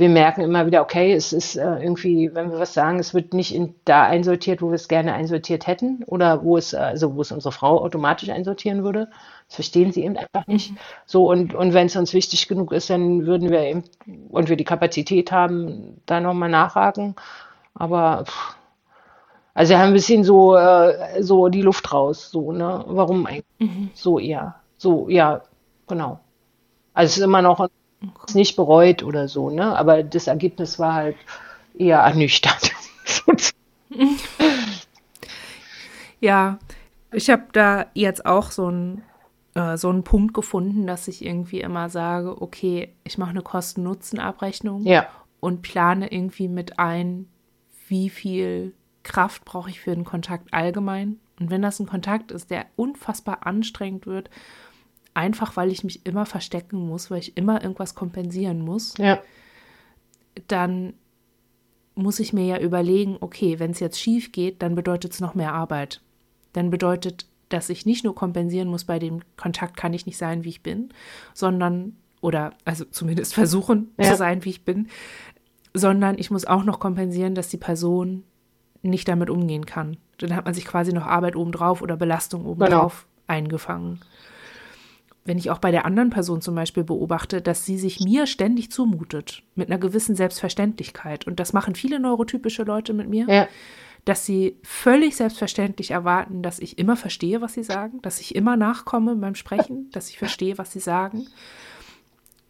[0.00, 3.34] wir merken immer wieder, okay, es ist äh, irgendwie, wenn wir was sagen, es wird
[3.34, 7.20] nicht in, da einsortiert, wo wir es gerne einsortiert hätten oder wo es, also wo
[7.22, 9.08] es unsere Frau automatisch einsortieren würde.
[9.46, 10.72] Das verstehen sie eben einfach nicht.
[10.72, 10.78] Mhm.
[11.06, 13.84] So, und, und wenn es uns wichtig genug ist, dann würden wir eben,
[14.30, 17.14] und wir die Kapazität haben, da nochmal nachhaken.
[17.74, 18.56] Aber pff,
[19.54, 22.84] also wir haben ein bisschen so, äh, so die Luft raus, so, ne?
[22.88, 23.44] Warum eigentlich?
[23.58, 23.90] Mhm.
[23.94, 24.56] So eher.
[24.78, 25.42] So, ja,
[25.88, 26.20] genau.
[26.94, 27.68] Also es ist immer noch
[28.26, 29.76] es nicht bereut oder so, ne?
[29.76, 31.16] Aber das Ergebnis war halt
[31.76, 32.72] eher ernüchternd.
[36.20, 36.58] ja,
[37.12, 39.02] ich habe da jetzt auch so einen
[39.54, 44.84] äh, so einen Punkt gefunden, dass ich irgendwie immer sage, okay, ich mache eine Kosten-Nutzen-Abrechnung
[44.84, 45.08] ja.
[45.40, 47.28] und plane irgendwie mit ein,
[47.88, 51.18] wie viel Kraft brauche ich für einen Kontakt allgemein.
[51.40, 54.30] Und wenn das ein Kontakt ist, der unfassbar anstrengend wird
[55.14, 59.18] einfach weil ich mich immer verstecken muss, weil ich immer irgendwas kompensieren muss, ja.
[60.48, 60.94] dann
[61.94, 65.34] muss ich mir ja überlegen, okay, wenn es jetzt schief geht, dann bedeutet es noch
[65.34, 66.00] mehr Arbeit.
[66.52, 70.44] Dann bedeutet, dass ich nicht nur kompensieren muss, bei dem Kontakt kann ich nicht sein,
[70.44, 70.90] wie ich bin,
[71.34, 74.10] sondern, oder also zumindest versuchen ja.
[74.10, 74.88] zu sein, wie ich bin,
[75.74, 78.24] sondern ich muss auch noch kompensieren, dass die Person
[78.82, 79.98] nicht damit umgehen kann.
[80.18, 83.38] Dann hat man sich quasi noch Arbeit obendrauf oder Belastung obendrauf genau.
[83.38, 84.00] eingefangen
[85.24, 88.70] wenn ich auch bei der anderen Person zum Beispiel beobachte, dass sie sich mir ständig
[88.70, 91.26] zumutet, mit einer gewissen Selbstverständlichkeit.
[91.26, 93.48] Und das machen viele neurotypische Leute mit mir, ja.
[94.04, 98.56] dass sie völlig selbstverständlich erwarten, dass ich immer verstehe, was sie sagen, dass ich immer
[98.56, 101.26] nachkomme beim Sprechen, dass ich verstehe, was sie sagen.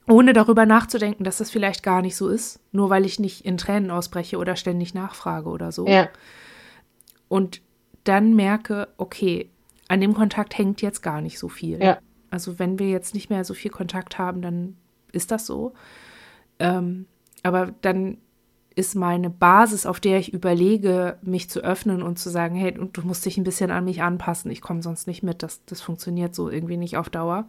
[0.09, 3.57] Ohne darüber nachzudenken, dass das vielleicht gar nicht so ist, nur weil ich nicht in
[3.57, 5.87] Tränen ausbreche oder ständig nachfrage oder so.
[5.87, 6.09] Ja.
[7.29, 7.63] Und
[8.05, 9.51] dann merke, okay,
[9.89, 11.83] an dem Kontakt hängt jetzt gar nicht so viel.
[11.83, 11.99] Ja.
[12.31, 14.77] Also wenn wir jetzt nicht mehr so viel Kontakt haben, dann
[15.13, 15.73] ist das so.
[16.59, 17.07] Ähm,
[17.43, 18.19] aber dann
[18.75, 23.03] ist meine Basis, auf der ich überlege, mich zu öffnen und zu sagen, hey, du
[23.03, 26.35] musst dich ein bisschen an mich anpassen, ich komme sonst nicht mit, das, das funktioniert
[26.35, 27.49] so irgendwie nicht auf Dauer,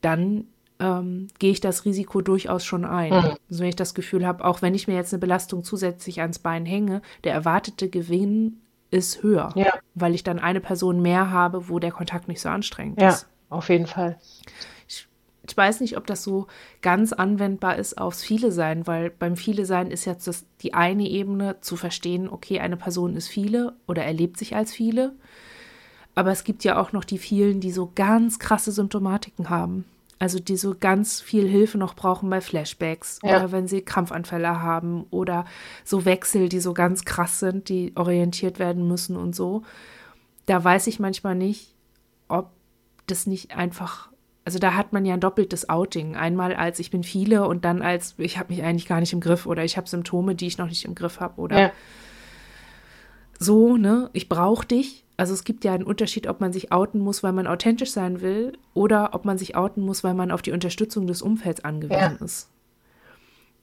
[0.00, 0.46] dann
[0.78, 3.10] ähm, gehe ich das Risiko durchaus schon ein.
[3.10, 3.36] Mhm.
[3.50, 6.38] Also wenn ich das Gefühl habe, auch wenn ich mir jetzt eine Belastung zusätzlich ans
[6.38, 8.60] Bein hänge, der erwartete Gewinn
[8.90, 9.72] ist höher, ja.
[9.94, 13.10] weil ich dann eine Person mehr habe, wo der Kontakt nicht so anstrengend ja.
[13.10, 13.28] ist.
[13.50, 14.18] Auf jeden Fall.
[14.88, 15.06] Ich,
[15.46, 16.46] ich, weiß nicht, ob das so
[16.80, 21.06] ganz anwendbar ist aufs Viele sein, weil beim Viele sein ist jetzt das, die eine
[21.08, 25.12] Ebene zu verstehen, okay, eine Person ist viele oder erlebt sich als viele.
[26.14, 29.84] Aber es gibt ja auch noch die vielen, die so ganz krasse Symptomatiken haben.
[30.18, 33.38] Also die so ganz viel Hilfe noch brauchen bei Flashbacks ja.
[33.38, 35.46] oder wenn sie Krampfanfälle haben oder
[35.82, 39.62] so Wechsel, die so ganz krass sind, die orientiert werden müssen und so.
[40.44, 41.74] Da weiß ich manchmal nicht,
[42.28, 42.50] ob
[43.10, 44.10] das nicht einfach,
[44.44, 46.16] also da hat man ja ein doppeltes Outing.
[46.16, 49.20] Einmal als ich bin viele und dann als ich habe mich eigentlich gar nicht im
[49.20, 51.72] Griff oder ich habe Symptome, die ich noch nicht im Griff habe oder ja.
[53.38, 54.10] so, ne?
[54.12, 55.04] Ich brauche dich.
[55.16, 58.22] Also es gibt ja einen Unterschied, ob man sich outen muss, weil man authentisch sein
[58.22, 62.16] will oder ob man sich outen muss, weil man auf die Unterstützung des Umfelds angewiesen
[62.18, 62.24] ja.
[62.24, 62.48] ist.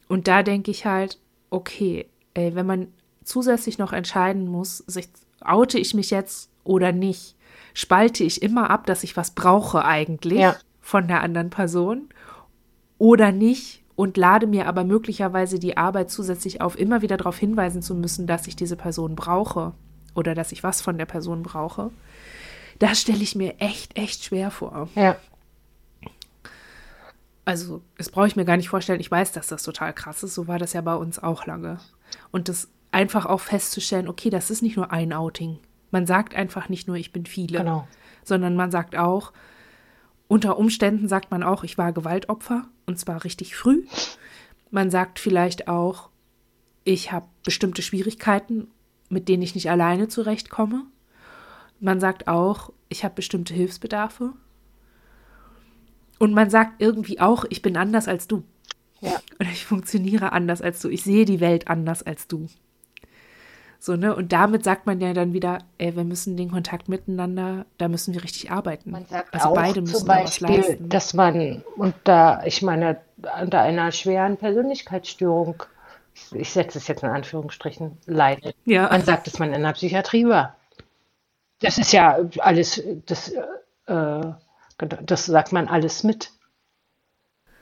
[0.07, 1.19] Und da denke ich halt,
[1.49, 2.87] okay, ey, wenn man
[3.23, 5.09] zusätzlich noch entscheiden muss, sich,
[5.41, 7.35] oute ich mich jetzt oder nicht?
[7.73, 10.55] Spalte ich immer ab, dass ich was brauche eigentlich ja.
[10.81, 12.09] von der anderen Person
[12.97, 13.83] oder nicht?
[13.95, 18.27] Und lade mir aber möglicherweise die Arbeit zusätzlich auf, immer wieder darauf hinweisen zu müssen,
[18.27, 19.73] dass ich diese Person brauche
[20.13, 21.89] oder dass ich was von der Person brauche.
[22.77, 24.87] Das stelle ich mir echt, echt schwer vor.
[24.93, 25.15] Ja.
[27.43, 28.99] Also, das brauche ich mir gar nicht vorstellen.
[28.99, 30.35] Ich weiß, dass das total krass ist.
[30.35, 31.79] So war das ja bei uns auch lange.
[32.31, 35.57] Und das einfach auch festzustellen, okay, das ist nicht nur ein Outing.
[35.91, 37.87] Man sagt einfach nicht nur, ich bin viele, genau.
[38.23, 39.31] sondern man sagt auch,
[40.27, 43.85] unter Umständen sagt man auch, ich war Gewaltopfer und zwar richtig früh.
[44.71, 46.09] Man sagt vielleicht auch,
[46.83, 48.67] ich habe bestimmte Schwierigkeiten,
[49.09, 50.85] mit denen ich nicht alleine zurechtkomme.
[51.79, 54.33] Man sagt auch, ich habe bestimmte Hilfsbedarfe.
[56.19, 58.43] Und man sagt irgendwie auch, ich bin anders als du.
[59.01, 59.19] Ja.
[59.39, 60.89] Oder ich funktioniere anders als du.
[60.89, 62.47] Ich sehe die Welt anders als du.
[63.79, 64.15] So, ne?
[64.15, 68.13] Und damit sagt man ja dann wieder, ey, wir müssen den Kontakt miteinander, da müssen
[68.13, 68.91] wir richtig arbeiten.
[68.91, 70.89] Man sagt also auch beide müssen zum Beispiel, was leisten.
[70.89, 72.99] dass man unter, ich meine,
[73.41, 75.63] unter einer schweren Persönlichkeitsstörung,
[76.31, 78.55] ich setze es jetzt in Anführungsstrichen, leidet.
[78.65, 78.89] Ja.
[78.89, 80.55] Man sagt, dass man in der Psychiatrie war.
[81.59, 83.33] Das ist ja alles, das
[83.87, 84.21] äh,
[84.77, 86.31] das sagt man alles mit.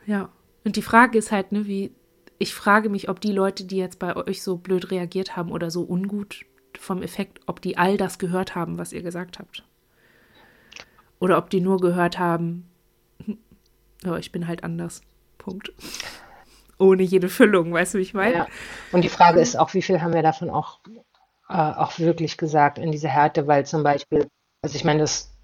[0.06, 0.30] Ja.
[0.64, 1.94] Und die Frage ist halt, ne, wie,
[2.38, 5.72] ich frage mich, ob die Leute, die jetzt bei euch so blöd reagiert haben oder
[5.72, 6.46] so ungut
[6.78, 9.64] vom Effekt, ob die all das gehört haben, was ihr gesagt habt.
[11.20, 12.70] Oder ob die nur gehört haben,
[14.04, 15.02] ja, ich bin halt anders.
[15.38, 15.72] Punkt.
[16.78, 18.36] Ohne jede Füllung, weißt du, wie ich meine?
[18.36, 18.48] Ja.
[18.92, 20.80] Und die Frage ist auch, wie viel haben wir davon auch,
[21.48, 24.28] äh, auch wirklich gesagt in dieser Härte, weil zum Beispiel,
[24.62, 25.35] also ich meine, das,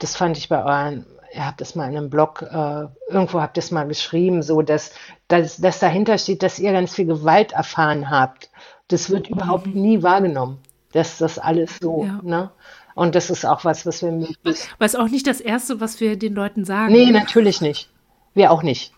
[0.00, 3.56] das fand ich bei euren ihr habt das mal in einem Blog, äh, irgendwo habt
[3.56, 4.92] ihr es mal geschrieben, so dass,
[5.28, 8.50] dass, dass dahinter steht, dass ihr ganz viel Gewalt erfahren habt.
[8.88, 9.80] Das wird überhaupt mhm.
[9.80, 10.58] nie wahrgenommen,
[10.92, 12.20] dass das alles so, ja.
[12.22, 12.50] ne?
[12.94, 14.68] Und das ist auch was, was wir möglichst.
[14.80, 16.92] Es auch nicht das Erste, was wir den Leuten sagen.
[16.92, 17.90] Nee, natürlich nicht.
[18.34, 18.92] Wir auch nicht.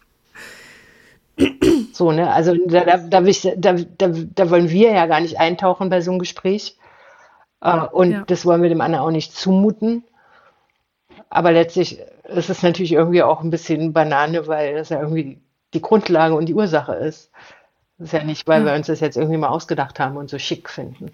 [1.93, 2.33] so, ne?
[2.33, 3.75] Also da, da, da,
[4.09, 6.79] da, wollen wir ja gar nicht eintauchen bei so einem Gespräch.
[7.61, 10.03] Äh, und das wollen wir dem anderen auch nicht zumuten.
[11.31, 15.41] Aber letztlich ist es natürlich irgendwie auch ein bisschen Banane, weil das ja irgendwie
[15.73, 17.31] die Grundlage und die Ursache ist.
[17.99, 20.39] Das ist ja nicht, weil wir uns das jetzt irgendwie mal ausgedacht haben und so
[20.39, 21.13] schick finden.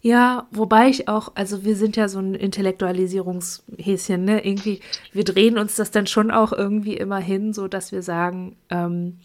[0.00, 4.44] Ja, wobei ich auch, also wir sind ja so ein Intellektualisierungshäschen, ne?
[4.44, 4.80] Irgendwie,
[5.12, 9.18] wir drehen uns das dann schon auch irgendwie immer hin, so dass wir sagen, ähm,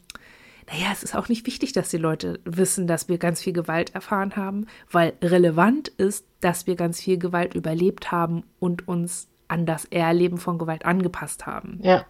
[0.71, 3.93] naja, es ist auch nicht wichtig, dass die Leute wissen, dass wir ganz viel Gewalt
[3.95, 9.65] erfahren haben, weil relevant ist, dass wir ganz viel Gewalt überlebt haben und uns an
[9.65, 11.79] das Erleben von Gewalt angepasst haben.
[11.83, 12.05] Ja.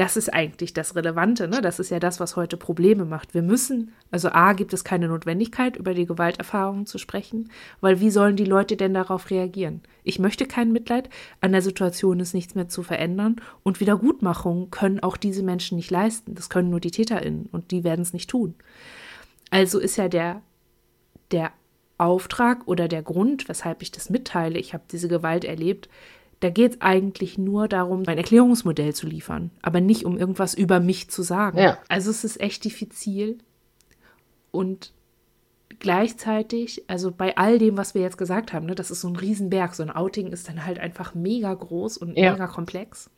[0.00, 1.60] Das ist eigentlich das Relevante, ne?
[1.60, 3.34] Das ist ja das, was heute Probleme macht.
[3.34, 7.50] Wir müssen, also A, gibt es keine Notwendigkeit, über die Gewalterfahrungen zu sprechen,
[7.82, 9.82] weil wie sollen die Leute denn darauf reagieren?
[10.02, 11.10] Ich möchte kein Mitleid,
[11.42, 15.90] an der Situation ist nichts mehr zu verändern und Wiedergutmachungen können auch diese Menschen nicht
[15.90, 16.34] leisten.
[16.34, 18.54] Das können nur die TäterInnen und die werden es nicht tun.
[19.50, 20.40] Also ist ja der,
[21.30, 21.52] der
[21.98, 25.90] Auftrag oder der Grund, weshalb ich das mitteile, ich habe diese Gewalt erlebt,
[26.40, 30.80] da geht es eigentlich nur darum, ein Erklärungsmodell zu liefern, aber nicht um irgendwas über
[30.80, 31.58] mich zu sagen.
[31.58, 31.78] Ja.
[31.88, 33.38] Also es ist echt diffizil
[34.50, 34.92] und
[35.78, 39.16] gleichzeitig, also bei all dem, was wir jetzt gesagt haben, ne, das ist so ein
[39.16, 42.32] Riesenberg, so ein Outing ist dann halt einfach mega groß und ja.
[42.32, 43.10] mega komplex.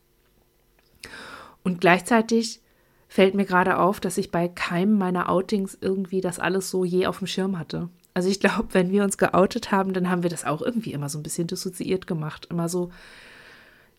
[1.63, 2.61] Und gleichzeitig
[3.07, 7.05] fällt mir gerade auf, dass ich bei keinem meiner Outings irgendwie das alles so je
[7.05, 7.89] auf dem Schirm hatte.
[8.13, 11.09] Also ich glaube, wenn wir uns geoutet haben, dann haben wir das auch irgendwie immer
[11.09, 12.47] so ein bisschen dissoziiert gemacht.
[12.49, 12.91] Immer so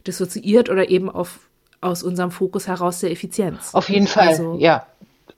[0.07, 1.41] dissoziiert oder eben auf,
[1.81, 3.75] aus unserem Fokus heraus der Effizienz.
[3.75, 4.87] Auf jeden Fall, also, ja.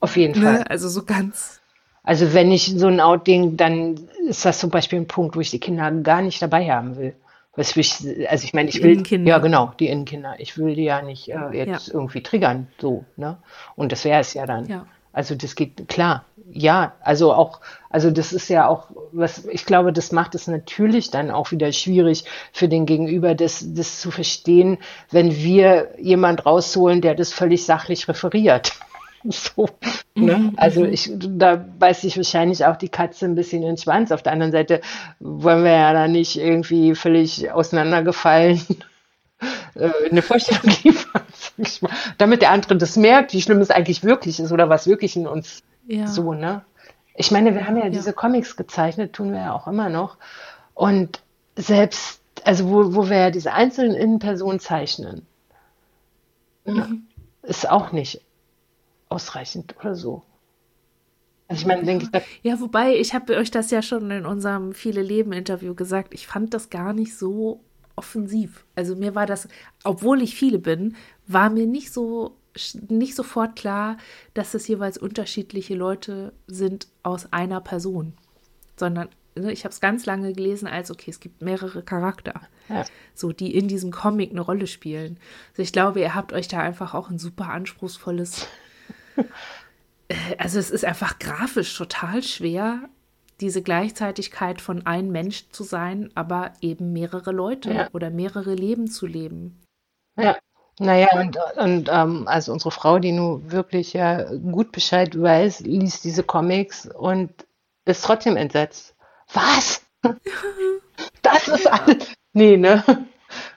[0.00, 0.62] Auf jeden ne, Fall.
[0.64, 1.60] Also so ganz.
[2.02, 5.50] Also wenn ich so ein Outing, dann ist das zum Beispiel ein Punkt, wo ich
[5.50, 7.14] die Kinder gar nicht dabei haben will.
[7.56, 7.94] Was ich,
[8.28, 10.34] also ich meine, ich will, ja genau, die Innenkinder.
[10.38, 11.94] Ich will die ja nicht äh, jetzt ja.
[11.94, 13.38] irgendwie triggern, so, ne?
[13.76, 14.66] Und das wäre es ja dann.
[14.68, 14.86] Ja.
[15.12, 16.94] Also das geht klar, ja.
[17.00, 21.30] Also auch, also das ist ja auch, was ich glaube, das macht es natürlich dann
[21.30, 24.78] auch wieder schwierig für den Gegenüber, das, das zu verstehen,
[25.10, 28.72] wenn wir jemand rausholen, der das völlig sachlich referiert.
[29.28, 29.68] So,
[30.14, 30.36] ne?
[30.36, 30.92] Mhm, also mhm.
[30.92, 34.12] ich, da beißt sich wahrscheinlich auch die Katze ein bisschen in den Schwanz.
[34.12, 34.82] Auf der anderen Seite
[35.18, 38.60] wollen wir ja da nicht irgendwie völlig auseinandergefallen
[39.74, 41.22] äh, eine Vorstellung liefern,
[42.18, 45.26] damit der andere das merkt, wie schlimm es eigentlich wirklich ist oder was wirklich in
[45.26, 46.06] uns ja.
[46.06, 46.64] so, ne?
[47.14, 50.18] Ich meine, wir haben ja, ja, diese Comics gezeichnet, tun wir ja auch immer noch.
[50.74, 51.22] Und
[51.56, 55.26] selbst, also wo, wo wir ja diese einzelnen Innenpersonen zeichnen,
[56.66, 57.06] ne, mhm.
[57.42, 58.20] ist auch nicht
[59.08, 60.22] ausreichend oder so.
[61.48, 64.74] Also ich meine, denke ich, ja, wobei ich habe euch das ja schon in unserem
[64.74, 66.12] viele Leben Interview gesagt.
[66.12, 67.60] Ich fand das gar nicht so
[67.94, 68.66] offensiv.
[68.74, 69.48] Also mir war das,
[69.84, 72.36] obwohl ich viele bin, war mir nicht so
[72.88, 73.96] nicht sofort klar,
[74.34, 78.14] dass es jeweils unterschiedliche Leute sind aus einer Person,
[78.76, 82.84] sondern ne, ich habe es ganz lange gelesen als okay, es gibt mehrere Charakter, ja.
[83.14, 85.18] so die in diesem Comic eine Rolle spielen.
[85.50, 88.46] Also ich glaube, ihr habt euch da einfach auch ein super anspruchsvolles
[90.08, 92.88] äh, also es ist einfach grafisch total schwer,
[93.40, 97.88] diese Gleichzeitigkeit von ein Mensch zu sein, aber eben mehrere Leute ja.
[97.92, 99.62] oder mehrere Leben zu leben.
[100.18, 100.38] Ja.
[100.78, 106.04] Naja, und, und ähm, also unsere Frau, die nun wirklich ja gut Bescheid weiß, liest
[106.04, 107.30] diese Comics und
[107.86, 108.94] ist trotzdem entsetzt.
[109.32, 109.82] Was?
[111.22, 112.12] Das ist alles.
[112.32, 112.84] Nee, ne?